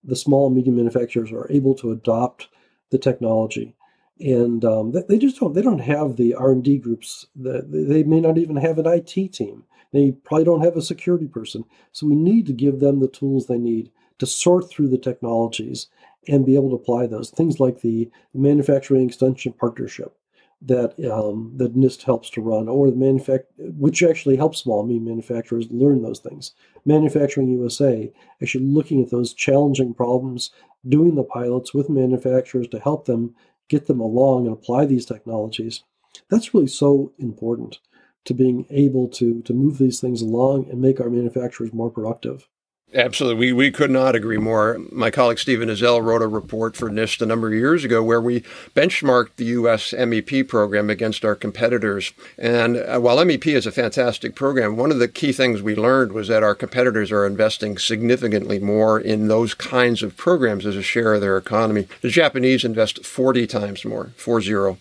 the 0.03 0.15
small 0.15 0.47
and 0.47 0.55
medium 0.55 0.77
manufacturers 0.77 1.31
are 1.31 1.51
able 1.51 1.75
to 1.75 1.91
adopt 1.91 2.47
the 2.89 2.97
technology. 2.97 3.75
And 4.19 4.63
um, 4.65 4.93
they, 5.07 5.17
just 5.17 5.39
don't 5.39 5.53
they 5.53 5.61
don't 5.61 5.79
have 5.79 6.15
the 6.15 6.33
R 6.35 6.51
and 6.51 6.63
D 6.63 6.77
groups. 6.77 7.25
they 7.35 8.03
may 8.03 8.19
not 8.19 8.37
even 8.37 8.55
have 8.57 8.77
an 8.77 8.85
IT 8.85 9.33
team. 9.33 9.63
They 9.91 10.11
probably 10.11 10.45
don't 10.45 10.63
have 10.63 10.77
a 10.77 10.81
security 10.81 11.27
person. 11.27 11.65
So 11.91 12.07
we 12.07 12.15
need 12.15 12.45
to 12.47 12.53
give 12.53 12.79
them 12.79 12.99
the 12.99 13.07
tools 13.07 13.47
they 13.47 13.57
need 13.57 13.91
to 14.19 14.25
sort 14.25 14.69
through 14.69 14.89
the 14.89 14.97
technologies 14.97 15.87
and 16.27 16.45
be 16.45 16.55
able 16.55 16.69
to 16.69 16.75
apply 16.75 17.07
those. 17.07 17.29
Things 17.29 17.59
like 17.59 17.81
the 17.81 18.09
Manufacturing 18.33 19.07
Extension 19.07 19.53
Partnership 19.53 20.15
that 20.61 20.93
um, 21.11 21.53
that 21.55 21.75
NIST 21.75 22.03
helps 22.03 22.29
to 22.29 22.41
run, 22.41 22.67
or 22.67 22.91
the 22.91 22.95
manufact 22.95 23.45
which 23.57 24.03
actually 24.03 24.35
helps 24.35 24.59
small 24.59 24.83
medium 24.83 25.05
manufacturers 25.05 25.65
learn 25.71 26.03
those 26.03 26.19
things. 26.19 26.53
Manufacturing 26.85 27.49
USA 27.49 28.13
actually 28.41 28.65
looking 28.65 29.01
at 29.01 29.09
those 29.09 29.33
challenging 29.33 29.93
problems, 29.93 30.51
doing 30.87 31.15
the 31.15 31.23
pilots 31.23 31.73
with 31.73 31.89
manufacturers 31.89 32.67
to 32.67 32.79
help 32.79 33.05
them 33.05 33.33
get 33.69 33.87
them 33.87 33.99
along 33.99 34.45
and 34.45 34.53
apply 34.53 34.85
these 34.85 35.05
technologies. 35.05 35.83
That's 36.29 36.53
really 36.53 36.67
so 36.67 37.11
important 37.17 37.79
to 38.25 38.33
being 38.33 38.65
able 38.69 39.07
to 39.07 39.41
to 39.41 39.53
move 39.53 39.77
these 39.77 39.99
things 39.99 40.21
along 40.21 40.69
and 40.69 40.81
make 40.81 40.99
our 40.99 41.09
manufacturers 41.09 41.73
more 41.73 41.89
productive. 41.89 42.47
Absolutely. 42.93 43.47
We, 43.47 43.53
we 43.53 43.71
could 43.71 43.89
not 43.89 44.15
agree 44.15 44.37
more. 44.37 44.77
My 44.91 45.11
colleague 45.11 45.39
Stephen 45.39 45.69
Ezell 45.69 46.03
wrote 46.03 46.21
a 46.21 46.27
report 46.27 46.75
for 46.75 46.89
NIST 46.89 47.21
a 47.21 47.25
number 47.25 47.47
of 47.47 47.53
years 47.53 47.85
ago 47.85 48.03
where 48.03 48.19
we 48.19 48.41
benchmarked 48.75 49.37
the 49.37 49.45
U.S. 49.45 49.93
MEP 49.93 50.49
program 50.49 50.89
against 50.89 51.23
our 51.23 51.35
competitors. 51.35 52.11
And 52.37 52.75
uh, 52.77 52.99
while 52.99 53.17
MEP 53.17 53.47
is 53.47 53.65
a 53.65 53.71
fantastic 53.71 54.35
program, 54.35 54.75
one 54.75 54.91
of 54.91 54.99
the 54.99 55.07
key 55.07 55.31
things 55.31 55.61
we 55.61 55.73
learned 55.73 56.11
was 56.11 56.27
that 56.27 56.43
our 56.43 56.55
competitors 56.55 57.13
are 57.13 57.25
investing 57.25 57.77
significantly 57.77 58.59
more 58.59 58.99
in 58.99 59.29
those 59.29 59.53
kinds 59.53 60.03
of 60.03 60.17
programs 60.17 60.65
as 60.65 60.75
a 60.75 60.83
share 60.83 61.13
of 61.13 61.21
their 61.21 61.37
economy. 61.37 61.87
The 62.01 62.09
Japanese 62.09 62.65
invest 62.65 63.05
40 63.05 63.47
times 63.47 63.85
more, 63.85 64.11
40. 64.17 64.53
Uh, 64.53 64.75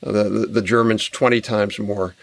the, 0.00 0.24
the, 0.24 0.46
the 0.46 0.62
Germans 0.62 1.08
20 1.08 1.40
times 1.40 1.78
more. 1.78 2.16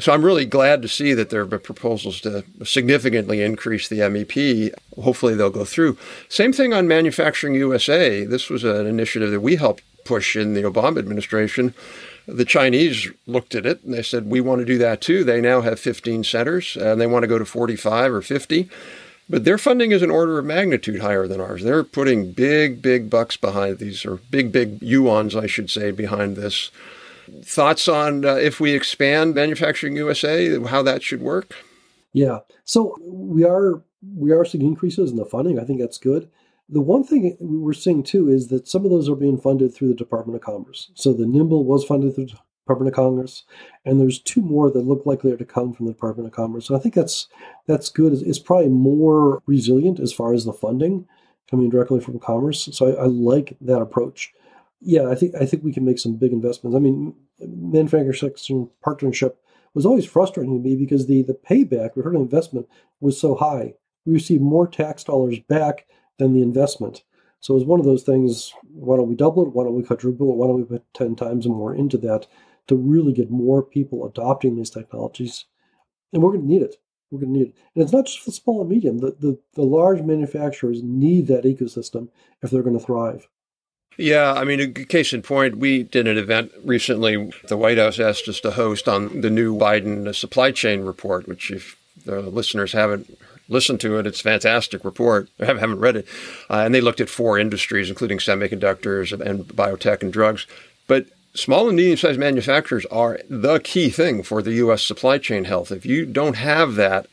So 0.00 0.12
I'm 0.12 0.24
really 0.24 0.44
glad 0.44 0.82
to 0.82 0.88
see 0.88 1.14
that 1.14 1.30
there 1.30 1.40
have 1.40 1.50
been 1.50 1.60
proposals 1.60 2.20
to 2.22 2.44
significantly 2.64 3.42
increase 3.42 3.88
the 3.88 4.00
MEP. 4.00 4.74
Hopefully 5.00 5.34
they'll 5.34 5.50
go 5.50 5.64
through. 5.64 5.96
Same 6.28 6.52
thing 6.52 6.72
on 6.72 6.88
Manufacturing 6.88 7.54
USA. 7.54 8.24
This 8.24 8.50
was 8.50 8.64
an 8.64 8.86
initiative 8.86 9.30
that 9.30 9.40
we 9.40 9.56
helped 9.56 9.82
push 10.04 10.36
in 10.36 10.54
the 10.54 10.62
Obama 10.62 10.98
administration. 10.98 11.74
The 12.26 12.44
Chinese 12.44 13.08
looked 13.26 13.54
at 13.54 13.66
it 13.66 13.82
and 13.84 13.94
they 13.94 14.02
said, 14.02 14.30
We 14.30 14.40
want 14.40 14.60
to 14.60 14.64
do 14.64 14.78
that 14.78 15.00
too. 15.00 15.24
They 15.24 15.40
now 15.40 15.60
have 15.60 15.78
15 15.78 16.24
centers 16.24 16.76
and 16.76 17.00
they 17.00 17.06
want 17.06 17.22
to 17.22 17.28
go 17.28 17.38
to 17.38 17.44
45 17.44 18.12
or 18.12 18.22
50. 18.22 18.68
But 19.28 19.44
their 19.44 19.58
funding 19.58 19.92
is 19.92 20.02
an 20.02 20.10
order 20.10 20.38
of 20.38 20.44
magnitude 20.44 21.00
higher 21.00 21.26
than 21.26 21.40
ours. 21.40 21.62
They're 21.62 21.84
putting 21.84 22.32
big, 22.32 22.82
big 22.82 23.08
bucks 23.08 23.38
behind 23.38 23.78
these, 23.78 24.04
or 24.04 24.16
big, 24.30 24.52
big 24.52 24.80
yuans, 24.80 25.40
I 25.40 25.46
should 25.46 25.70
say, 25.70 25.92
behind 25.92 26.36
this. 26.36 26.70
Thoughts 27.44 27.88
on 27.88 28.24
uh, 28.24 28.34
if 28.34 28.60
we 28.60 28.74
expand 28.74 29.34
Manufacturing 29.34 29.96
USA, 29.96 30.60
how 30.64 30.82
that 30.82 31.02
should 31.02 31.22
work? 31.22 31.54
Yeah. 32.12 32.40
So 32.64 32.96
we 33.02 33.44
are 33.44 33.82
we 34.16 34.32
are 34.32 34.44
seeing 34.44 34.64
increases 34.64 35.10
in 35.10 35.16
the 35.16 35.24
funding. 35.24 35.58
I 35.58 35.64
think 35.64 35.80
that's 35.80 35.98
good. 35.98 36.30
The 36.68 36.80
one 36.80 37.04
thing 37.04 37.36
we're 37.40 37.72
seeing 37.74 38.02
too 38.02 38.28
is 38.28 38.48
that 38.48 38.66
some 38.66 38.84
of 38.84 38.90
those 38.90 39.08
are 39.08 39.16
being 39.16 39.38
funded 39.38 39.74
through 39.74 39.88
the 39.88 39.94
Department 39.94 40.36
of 40.36 40.42
Commerce. 40.42 40.90
So 40.94 41.12
the 41.12 41.24
NIIMBL 41.24 41.64
was 41.64 41.84
funded 41.84 42.14
through 42.14 42.26
the 42.26 42.38
Department 42.66 42.88
of 42.88 42.94
Commerce, 42.94 43.44
and 43.84 44.00
there's 44.00 44.18
two 44.18 44.40
more 44.40 44.70
that 44.70 44.86
look 44.86 45.04
like 45.04 45.20
they're 45.20 45.36
to 45.36 45.44
come 45.44 45.74
from 45.74 45.86
the 45.86 45.92
Department 45.92 46.26
of 46.26 46.32
Commerce. 46.34 46.66
So 46.66 46.74
I 46.74 46.78
think 46.78 46.94
that's 46.94 47.28
that's 47.66 47.90
good. 47.90 48.12
It's, 48.12 48.22
it's 48.22 48.38
probably 48.38 48.70
more 48.70 49.42
resilient 49.46 50.00
as 50.00 50.12
far 50.12 50.32
as 50.32 50.44
the 50.44 50.52
funding 50.52 51.06
coming 51.50 51.68
directly 51.68 52.00
from 52.00 52.18
Commerce. 52.18 52.68
So 52.72 52.96
I, 52.96 53.02
I 53.02 53.06
like 53.06 53.56
that 53.60 53.82
approach 53.82 54.32
yeah, 54.84 55.08
I 55.08 55.14
think 55.14 55.34
I 55.34 55.46
think 55.46 55.64
we 55.64 55.72
can 55.72 55.84
make 55.84 55.98
some 55.98 56.16
big 56.16 56.32
investments. 56.32 56.76
I 56.76 56.78
mean, 56.78 57.14
manufacturing 57.40 58.68
partnership 58.82 59.40
was 59.72 59.86
always 59.86 60.04
frustrating 60.04 60.54
to 60.54 60.68
me 60.68 60.76
because 60.76 61.06
the 61.06 61.22
the 61.22 61.34
payback 61.34 61.96
return 61.96 62.16
on 62.16 62.22
investment 62.22 62.68
was 63.00 63.18
so 63.20 63.34
high. 63.34 63.74
We 64.04 64.12
received 64.12 64.42
more 64.42 64.68
tax 64.68 65.04
dollars 65.04 65.38
back 65.40 65.86
than 66.18 66.34
the 66.34 66.42
investment. 66.42 67.02
So 67.40 67.54
it 67.54 67.58
was 67.58 67.66
one 67.66 67.80
of 67.80 67.86
those 67.86 68.02
things. 68.02 68.52
Why 68.62 68.96
don't 68.96 69.08
we 69.08 69.14
double 69.14 69.46
it? 69.46 69.52
Why 69.52 69.64
don't 69.64 69.74
we 69.74 69.82
quadruple 69.82 70.30
it? 70.30 70.36
Why 70.36 70.46
don't 70.46 70.58
we 70.58 70.64
put 70.64 70.94
ten 70.94 71.16
times 71.16 71.46
more 71.46 71.74
into 71.74 71.98
that 71.98 72.26
to 72.68 72.76
really 72.76 73.12
get 73.12 73.30
more 73.30 73.62
people 73.62 74.06
adopting 74.06 74.56
these 74.56 74.70
technologies? 74.70 75.46
And 76.12 76.22
we're 76.22 76.30
going 76.30 76.42
to 76.42 76.48
need 76.48 76.62
it. 76.62 76.76
We're 77.10 77.20
going 77.20 77.32
to 77.32 77.38
need 77.38 77.48
it. 77.48 77.54
And 77.74 77.82
it's 77.82 77.92
not 77.92 78.06
just 78.06 78.20
for 78.20 78.30
small 78.30 78.60
and 78.60 78.70
medium. 78.70 78.98
The, 78.98 79.16
the, 79.18 79.38
the 79.54 79.62
large 79.62 80.02
manufacturers 80.02 80.82
need 80.82 81.26
that 81.26 81.44
ecosystem 81.44 82.08
if 82.42 82.50
they're 82.50 82.62
going 82.62 82.78
to 82.78 82.84
thrive. 82.84 83.28
Yeah, 83.96 84.32
I 84.32 84.44
mean, 84.44 84.74
case 84.74 85.12
in 85.12 85.22
point, 85.22 85.58
we 85.58 85.84
did 85.84 86.06
an 86.06 86.18
event 86.18 86.52
recently. 86.64 87.30
The 87.48 87.56
White 87.56 87.78
House 87.78 88.00
asked 88.00 88.28
us 88.28 88.40
to 88.40 88.52
host 88.52 88.88
on 88.88 89.20
the 89.20 89.30
new 89.30 89.56
Biden 89.56 90.14
supply 90.14 90.50
chain 90.50 90.82
report, 90.82 91.28
which, 91.28 91.50
if 91.50 91.76
the 92.04 92.20
listeners 92.22 92.72
haven't 92.72 93.18
listened 93.48 93.80
to 93.80 93.98
it, 93.98 94.06
it's 94.06 94.20
a 94.20 94.24
fantastic 94.24 94.84
report. 94.84 95.28
I 95.38 95.46
haven't 95.46 95.80
read 95.80 95.96
it. 95.96 96.06
Uh, 96.50 96.62
and 96.64 96.74
they 96.74 96.80
looked 96.80 97.00
at 97.00 97.08
four 97.08 97.38
industries, 97.38 97.88
including 97.88 98.18
semiconductors 98.18 99.12
and 99.12 99.44
biotech 99.46 100.02
and 100.02 100.12
drugs. 100.12 100.46
But 100.86 101.06
small 101.34 101.68
and 101.68 101.76
medium 101.76 101.96
sized 101.96 102.18
manufacturers 102.18 102.86
are 102.86 103.20
the 103.28 103.58
key 103.60 103.90
thing 103.90 104.22
for 104.22 104.42
the 104.42 104.54
U.S. 104.54 104.82
supply 104.82 105.18
chain 105.18 105.44
health. 105.44 105.70
If 105.70 105.84
you 105.84 106.06
don't 106.06 106.36
have 106.36 106.74
that, 106.76 107.06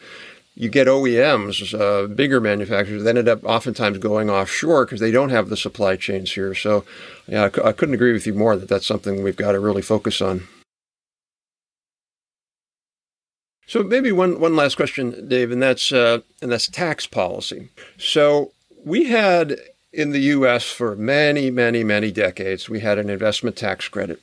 you 0.56 0.70
get 0.70 0.88
OEMs, 0.88 1.74
uh, 1.80 2.08
bigger 2.08 2.42
manufacturers, 2.42 3.04
that 3.04 3.18
end 3.18 3.30
up 3.30 3.44
oftentimes 3.44 3.98
going 3.98 4.30
offshore 4.30 4.86
because 4.86 5.00
they 5.00 5.12
don't 5.12 5.30
have 5.30 5.50
the 5.50 5.58
supply 5.58 5.96
chains 5.96 6.34
here. 6.34 6.54
So, 6.54 6.84
yeah, 7.28 7.44
I, 7.44 7.70
I 7.70 7.72
couldn't 7.72 7.96
agree 7.96 8.14
with 8.14 8.28
you 8.28 8.34
more 8.34 8.56
that 8.58 8.70
that's 8.70 8.86
something 8.86 9.24
we've 9.24 9.36
got 9.36 9.54
to 9.54 9.60
really 9.60 9.82
focus 9.82 10.22
on. 10.22 10.48
So 13.66 13.84
maybe 13.84 14.12
one, 14.12 14.42
one 14.42 14.58
last 14.58 14.76
question, 14.76 15.30
Dave, 15.30 15.50
and 15.50 15.64
that's 15.64 15.94
uh, 15.94 16.20
and 16.42 16.52
that's 16.52 16.68
tax 16.68 17.08
policy. 17.08 17.70
So 17.98 18.52
we 18.84 19.06
had 19.06 19.58
in 19.94 20.12
the 20.12 20.20
US 20.20 20.64
for 20.70 20.96
many, 20.96 21.52
many, 21.52 21.84
many 21.84 22.12
decades, 22.12 22.70
we 22.70 22.80
had 22.80 22.98
an 22.98 23.10
investment 23.10 23.56
tax 23.56 23.88
credit. 23.88 24.22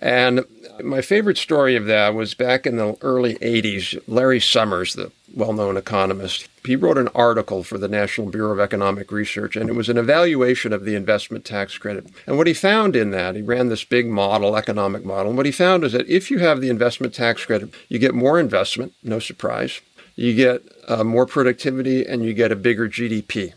And 0.00 0.44
my 0.82 1.00
favorite 1.00 1.38
story 1.38 1.74
of 1.74 1.86
that 1.86 2.14
was 2.14 2.34
back 2.34 2.66
in 2.66 2.76
the 2.76 2.96
early 3.02 3.34
80s. 3.36 4.00
Larry 4.06 4.40
Summers, 4.40 4.94
the 4.94 5.10
well 5.34 5.52
known 5.52 5.76
economist, 5.76 6.48
he 6.64 6.76
wrote 6.76 6.98
an 6.98 7.08
article 7.14 7.62
for 7.64 7.78
the 7.78 7.88
National 7.88 8.30
Bureau 8.30 8.52
of 8.52 8.60
Economic 8.60 9.10
Research, 9.10 9.56
and 9.56 9.68
it 9.68 9.74
was 9.74 9.88
an 9.88 9.98
evaluation 9.98 10.72
of 10.72 10.84
the 10.84 10.94
investment 10.94 11.44
tax 11.44 11.76
credit. 11.78 12.06
And 12.26 12.36
what 12.36 12.46
he 12.46 12.54
found 12.54 12.94
in 12.94 13.10
that, 13.10 13.34
he 13.34 13.42
ran 13.42 13.68
this 13.68 13.84
big 13.84 14.06
model, 14.06 14.56
economic 14.56 15.04
model, 15.04 15.28
and 15.28 15.36
what 15.36 15.46
he 15.46 15.52
found 15.52 15.84
is 15.84 15.92
that 15.92 16.08
if 16.08 16.30
you 16.30 16.38
have 16.38 16.60
the 16.60 16.70
investment 16.70 17.14
tax 17.14 17.44
credit, 17.44 17.70
you 17.88 17.98
get 17.98 18.14
more 18.14 18.38
investment, 18.38 18.94
no 19.02 19.18
surprise, 19.18 19.80
you 20.14 20.34
get 20.34 20.62
uh, 20.86 21.04
more 21.04 21.26
productivity, 21.26 22.06
and 22.06 22.24
you 22.24 22.34
get 22.34 22.52
a 22.52 22.56
bigger 22.56 22.88
GDP. 22.88 23.54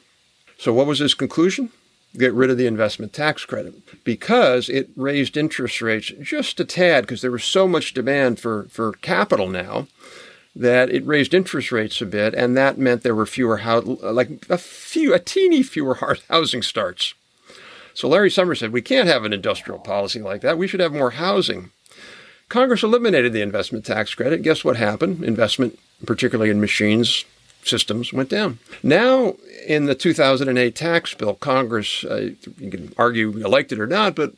So, 0.62 0.71
what 0.71 0.86
was 0.86 1.00
his 1.00 1.15
conclusion? 1.15 1.71
Get 2.15 2.36
rid 2.36 2.52
of 2.52 2.58
the 2.60 2.67
investment 2.67 3.13
tax 3.13 3.45
credit 3.45 3.74
because 4.04 4.69
it 4.69 4.91
raised 4.95 5.36
interest 5.36 5.82
rates 5.82 6.12
just 6.21 6.60
a 6.60 6.65
tad 6.65 7.02
because 7.02 7.24
there 7.24 7.32
was 7.32 7.43
so 7.43 7.67
much 7.67 7.95
demand 7.95 8.39
for, 8.39 8.67
for 8.69 8.91
capital 8.91 9.47
now 9.47 9.88
that 10.56 10.91
it 10.91 11.04
raised 11.04 11.34
interest 11.34 11.71
rates 11.71 12.00
a 12.00 12.06
bit, 12.06 12.36
and 12.36 12.56
that 12.56 12.78
meant 12.78 13.02
there 13.02 13.15
were 13.15 13.26
fewer, 13.26 13.60
like 14.04 14.30
a 14.52 14.58
few, 14.60 15.15
a 15.15 15.19
teeny 15.19 15.63
fewer 15.63 15.97
housing 16.30 16.62
starts. 16.62 17.15
So 17.95 18.08
Larry 18.08 18.30
Summers 18.30 18.60
said, 18.60 18.71
we 18.71 18.84
can't 18.84 19.08
have 19.08 19.26
an 19.26 19.34
industrial 19.34 19.80
policy 19.80 20.19
like 20.19 20.41
that. 20.41 20.60
We 20.60 20.67
should 20.67 20.80
have 20.80 20.93
more 20.93 21.12
housing. 21.12 21.71
Congress 22.50 22.84
eliminated 22.84 23.34
the 23.34 23.41
investment 23.41 23.84
tax 23.84 24.13
credit. 24.13 24.43
Guess 24.43 24.63
what 24.63 24.76
happened? 24.76 25.24
Investment, 25.24 25.80
particularly 26.06 26.52
in 26.52 26.62
machines, 26.62 27.26
systems 27.63 28.13
went 28.13 28.30
down. 28.30 28.60
Now, 28.84 29.36
in 29.67 29.86
the 29.86 29.95
2008 29.95 30.76
tax 30.76 31.13
bill, 31.13 31.36
Congress, 31.36 32.04
uh, 32.04 32.32
you 32.58 32.71
can 32.71 32.93
argue 32.97 33.32
it 33.71 33.80
or 33.80 33.88
not, 33.88 34.15
but 34.15 34.34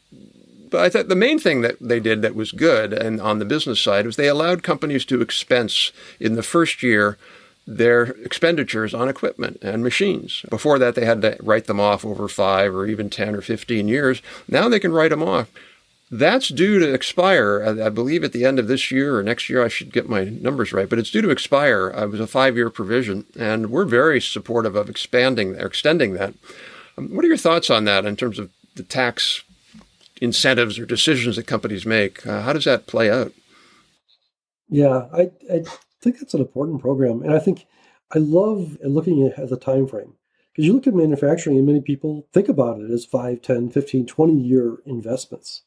but 0.69 0.81
I 0.81 0.89
thought 0.89 1.07
the 1.07 1.15
main 1.15 1.37
thing 1.37 1.61
that 1.61 1.75
they 1.79 1.99
did 1.99 2.23
that 2.23 2.33
was 2.33 2.51
good 2.51 2.93
and 2.93 3.21
on 3.21 3.37
the 3.37 3.45
business 3.45 3.79
side 3.79 4.07
was 4.07 4.15
they 4.15 4.27
allowed 4.27 4.63
companies 4.63 5.05
to 5.05 5.21
expense 5.21 5.91
in 6.19 6.33
the 6.33 6.41
first 6.41 6.81
year 6.81 7.19
their 7.67 8.05
expenditures 8.25 8.91
on 8.91 9.07
equipment 9.07 9.59
and 9.61 9.83
machines. 9.83 10.43
Before 10.49 10.79
that, 10.79 10.95
they 10.95 11.05
had 11.05 11.21
to 11.21 11.37
write 11.41 11.65
them 11.65 11.79
off 11.79 12.03
over 12.03 12.27
five 12.27 12.73
or 12.73 12.87
even 12.87 13.11
10 13.11 13.35
or 13.35 13.41
15 13.41 13.87
years. 13.87 14.23
Now 14.47 14.67
they 14.67 14.79
can 14.79 14.91
write 14.91 15.11
them 15.11 15.21
off. 15.21 15.47
That's 16.13 16.49
due 16.49 16.77
to 16.77 16.93
expire, 16.93 17.63
I 17.83 17.89
believe, 17.89 18.23
at 18.23 18.33
the 18.33 18.45
end 18.45 18.59
of 18.59 18.67
this 18.67 18.91
year 18.91 19.17
or 19.17 19.23
next 19.23 19.49
year. 19.49 19.65
I 19.65 19.67
should 19.67 19.91
get 19.91 20.07
my 20.07 20.25
numbers 20.25 20.71
right, 20.71 20.87
but 20.87 20.99
it's 20.99 21.09
due 21.09 21.23
to 21.23 21.31
expire. 21.31 21.87
It 21.87 22.11
was 22.11 22.19
a 22.19 22.27
five 22.27 22.55
year 22.55 22.69
provision, 22.69 23.25
and 23.35 23.71
we're 23.71 23.85
very 23.85 24.21
supportive 24.21 24.75
of 24.75 24.91
expanding 24.91 25.55
or 25.59 25.65
extending 25.65 26.13
that. 26.13 26.35
Um, 26.99 27.15
what 27.15 27.25
are 27.25 27.27
your 27.27 27.37
thoughts 27.37 27.71
on 27.71 27.85
that 27.85 28.05
in 28.05 28.15
terms 28.15 28.37
of 28.37 28.51
the 28.75 28.83
tax 28.83 29.43
incentives 30.21 30.77
or 30.77 30.85
decisions 30.85 31.35
that 31.35 31.47
companies 31.47 31.83
make? 31.83 32.27
Uh, 32.27 32.43
how 32.43 32.53
does 32.53 32.65
that 32.65 32.85
play 32.85 33.09
out? 33.09 33.33
Yeah, 34.69 35.07
I, 35.11 35.31
I 35.51 35.63
think 35.99 36.19
that's 36.19 36.35
an 36.35 36.41
important 36.41 36.79
program. 36.79 37.23
And 37.23 37.33
I 37.33 37.39
think 37.39 37.65
I 38.13 38.19
love 38.19 38.77
looking 38.83 39.25
at 39.25 39.49
the 39.49 39.57
time 39.57 39.87
frame 39.87 40.13
because 40.51 40.67
you 40.67 40.73
look 40.73 40.85
at 40.85 40.93
manufacturing 40.93 41.57
and 41.57 41.65
many 41.65 41.81
people 41.81 42.27
think 42.33 42.49
about 42.49 42.79
it 42.79 42.91
as 42.91 43.03
5, 43.03 43.41
10, 43.41 43.71
15, 43.71 44.05
20 44.05 44.33
year 44.35 44.77
investments. 44.85 45.63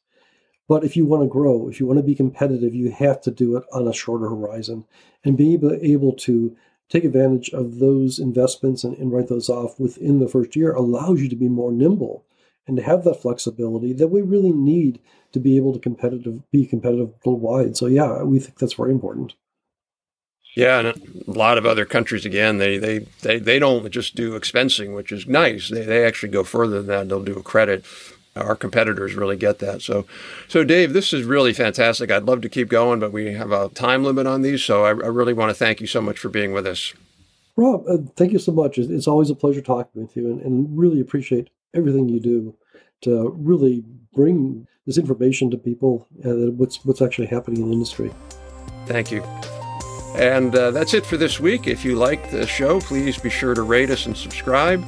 But 0.68 0.84
if 0.84 0.96
you 0.96 1.04
want 1.04 1.22
to 1.22 1.28
grow, 1.28 1.68
if 1.68 1.78
you 1.78 1.86
want 1.86 1.98
to 1.98 2.02
be 2.02 2.14
competitive, 2.14 2.74
you 2.74 2.90
have 2.90 3.20
to 3.22 3.30
do 3.30 3.56
it 3.56 3.64
on 3.72 3.86
a 3.86 3.92
shorter 3.92 4.28
horizon 4.28 4.84
and 5.24 5.36
be 5.36 5.54
able, 5.54 6.12
to 6.12 6.56
take 6.88 7.04
advantage 7.04 7.50
of 7.50 7.78
those 7.78 8.18
investments 8.18 8.84
and, 8.84 8.96
and 8.98 9.12
write 9.12 9.28
those 9.28 9.48
off 9.48 9.78
within 9.78 10.18
the 10.18 10.28
first 10.28 10.54
year 10.56 10.72
allows 10.72 11.20
you 11.20 11.28
to 11.28 11.36
be 11.36 11.48
more 11.48 11.72
nimble 11.72 12.24
and 12.66 12.76
to 12.76 12.82
have 12.82 13.04
that 13.04 13.22
flexibility 13.22 13.92
that 13.92 14.08
we 14.08 14.22
really 14.22 14.52
need 14.52 15.00
to 15.32 15.40
be 15.40 15.56
able 15.56 15.72
to 15.72 15.78
competitive 15.78 16.42
be 16.50 16.66
competitive 16.66 17.12
worldwide. 17.24 17.76
So 17.76 17.86
yeah, 17.86 18.22
we 18.22 18.38
think 18.38 18.58
that's 18.58 18.74
very 18.74 18.90
important. 18.90 19.34
Yeah, 20.56 20.78
and 20.78 20.88
a 21.28 21.30
lot 21.30 21.58
of 21.58 21.66
other 21.66 21.84
countries 21.84 22.24
again, 22.24 22.58
they 22.58 22.78
they 22.78 23.00
they, 23.20 23.38
they 23.38 23.58
don't 23.58 23.90
just 23.90 24.14
do 24.14 24.38
expensing, 24.38 24.94
which 24.94 25.12
is 25.12 25.26
nice. 25.26 25.68
They 25.68 25.82
they 25.82 26.04
actually 26.04 26.30
go 26.30 26.44
further 26.44 26.82
than 26.82 26.86
that. 26.86 27.08
They'll 27.08 27.22
do 27.22 27.38
a 27.38 27.42
credit 27.42 27.84
our 28.36 28.56
competitors 28.56 29.14
really 29.14 29.36
get 29.36 29.58
that. 29.60 29.82
So, 29.82 30.06
so 30.48 30.64
Dave, 30.64 30.92
this 30.92 31.12
is 31.12 31.24
really 31.24 31.52
fantastic. 31.52 32.10
I'd 32.10 32.24
love 32.24 32.40
to 32.42 32.48
keep 32.48 32.68
going, 32.68 33.00
but 33.00 33.12
we 33.12 33.32
have 33.32 33.52
a 33.52 33.68
time 33.70 34.04
limit 34.04 34.26
on 34.26 34.42
these. 34.42 34.62
So 34.62 34.84
I, 34.84 34.90
I 34.90 34.92
really 34.92 35.32
want 35.32 35.50
to 35.50 35.54
thank 35.54 35.80
you 35.80 35.86
so 35.86 36.00
much 36.00 36.18
for 36.18 36.28
being 36.28 36.52
with 36.52 36.66
us. 36.66 36.94
Rob, 37.56 37.84
uh, 37.88 37.98
thank 38.16 38.32
you 38.32 38.38
so 38.38 38.52
much. 38.52 38.78
It's, 38.78 38.90
it's, 38.90 39.08
always 39.08 39.30
a 39.30 39.34
pleasure 39.34 39.62
talking 39.62 40.02
with 40.02 40.14
you 40.16 40.30
and, 40.30 40.42
and 40.42 40.78
really 40.78 41.00
appreciate 41.00 41.48
everything 41.74 42.08
you 42.08 42.20
do 42.20 42.54
to 43.02 43.30
really 43.38 43.82
bring 44.14 44.66
this 44.86 44.98
information 44.98 45.50
to 45.50 45.56
people 45.56 46.06
uh, 46.24 46.52
what's, 46.52 46.84
what's 46.84 47.00
actually 47.00 47.26
happening 47.26 47.62
in 47.62 47.68
the 47.68 47.72
industry. 47.72 48.12
Thank 48.86 49.10
you. 49.10 49.22
And 50.16 50.54
uh, 50.54 50.70
that's 50.70 50.94
it 50.94 51.04
for 51.04 51.16
this 51.16 51.40
week. 51.40 51.66
If 51.66 51.84
you 51.84 51.96
like 51.96 52.30
the 52.30 52.46
show, 52.46 52.80
please 52.80 53.18
be 53.18 53.30
sure 53.30 53.54
to 53.54 53.62
rate 53.62 53.90
us 53.90 54.06
and 54.06 54.16
subscribe. 54.16 54.82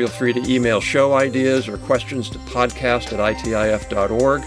Feel 0.00 0.08
free 0.08 0.32
to 0.32 0.50
email 0.50 0.80
show 0.80 1.12
ideas 1.12 1.68
or 1.68 1.76
questions 1.76 2.30
to 2.30 2.38
podcast 2.38 3.12
at 3.12 3.18
itif.org. 3.18 4.42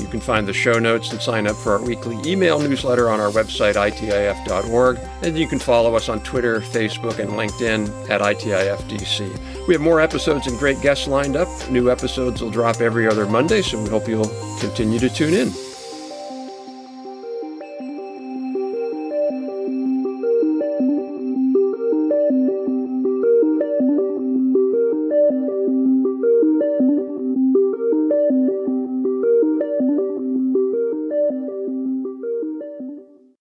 You 0.00 0.06
can 0.06 0.18
find 0.18 0.48
the 0.48 0.54
show 0.54 0.78
notes 0.78 1.12
and 1.12 1.20
sign 1.20 1.46
up 1.46 1.56
for 1.56 1.72
our 1.72 1.82
weekly 1.82 2.16
email 2.24 2.58
newsletter 2.58 3.10
on 3.10 3.20
our 3.20 3.28
website, 3.28 3.74
itif.org. 3.74 4.98
And 5.20 5.36
you 5.36 5.46
can 5.46 5.58
follow 5.58 5.94
us 5.94 6.08
on 6.08 6.20
Twitter, 6.20 6.62
Facebook, 6.62 7.18
and 7.18 7.32
LinkedIn 7.32 8.08
at 8.08 8.22
ITIFDC. 8.22 9.66
We 9.68 9.74
have 9.74 9.82
more 9.82 10.00
episodes 10.00 10.46
and 10.46 10.58
great 10.58 10.80
guests 10.80 11.06
lined 11.06 11.36
up. 11.36 11.48
New 11.70 11.90
episodes 11.90 12.40
will 12.40 12.50
drop 12.50 12.80
every 12.80 13.06
other 13.06 13.26
Monday, 13.26 13.60
so 13.60 13.82
we 13.82 13.90
hope 13.90 14.08
you'll 14.08 14.32
continue 14.58 14.98
to 15.00 15.10
tune 15.10 15.34
in. 15.34 15.52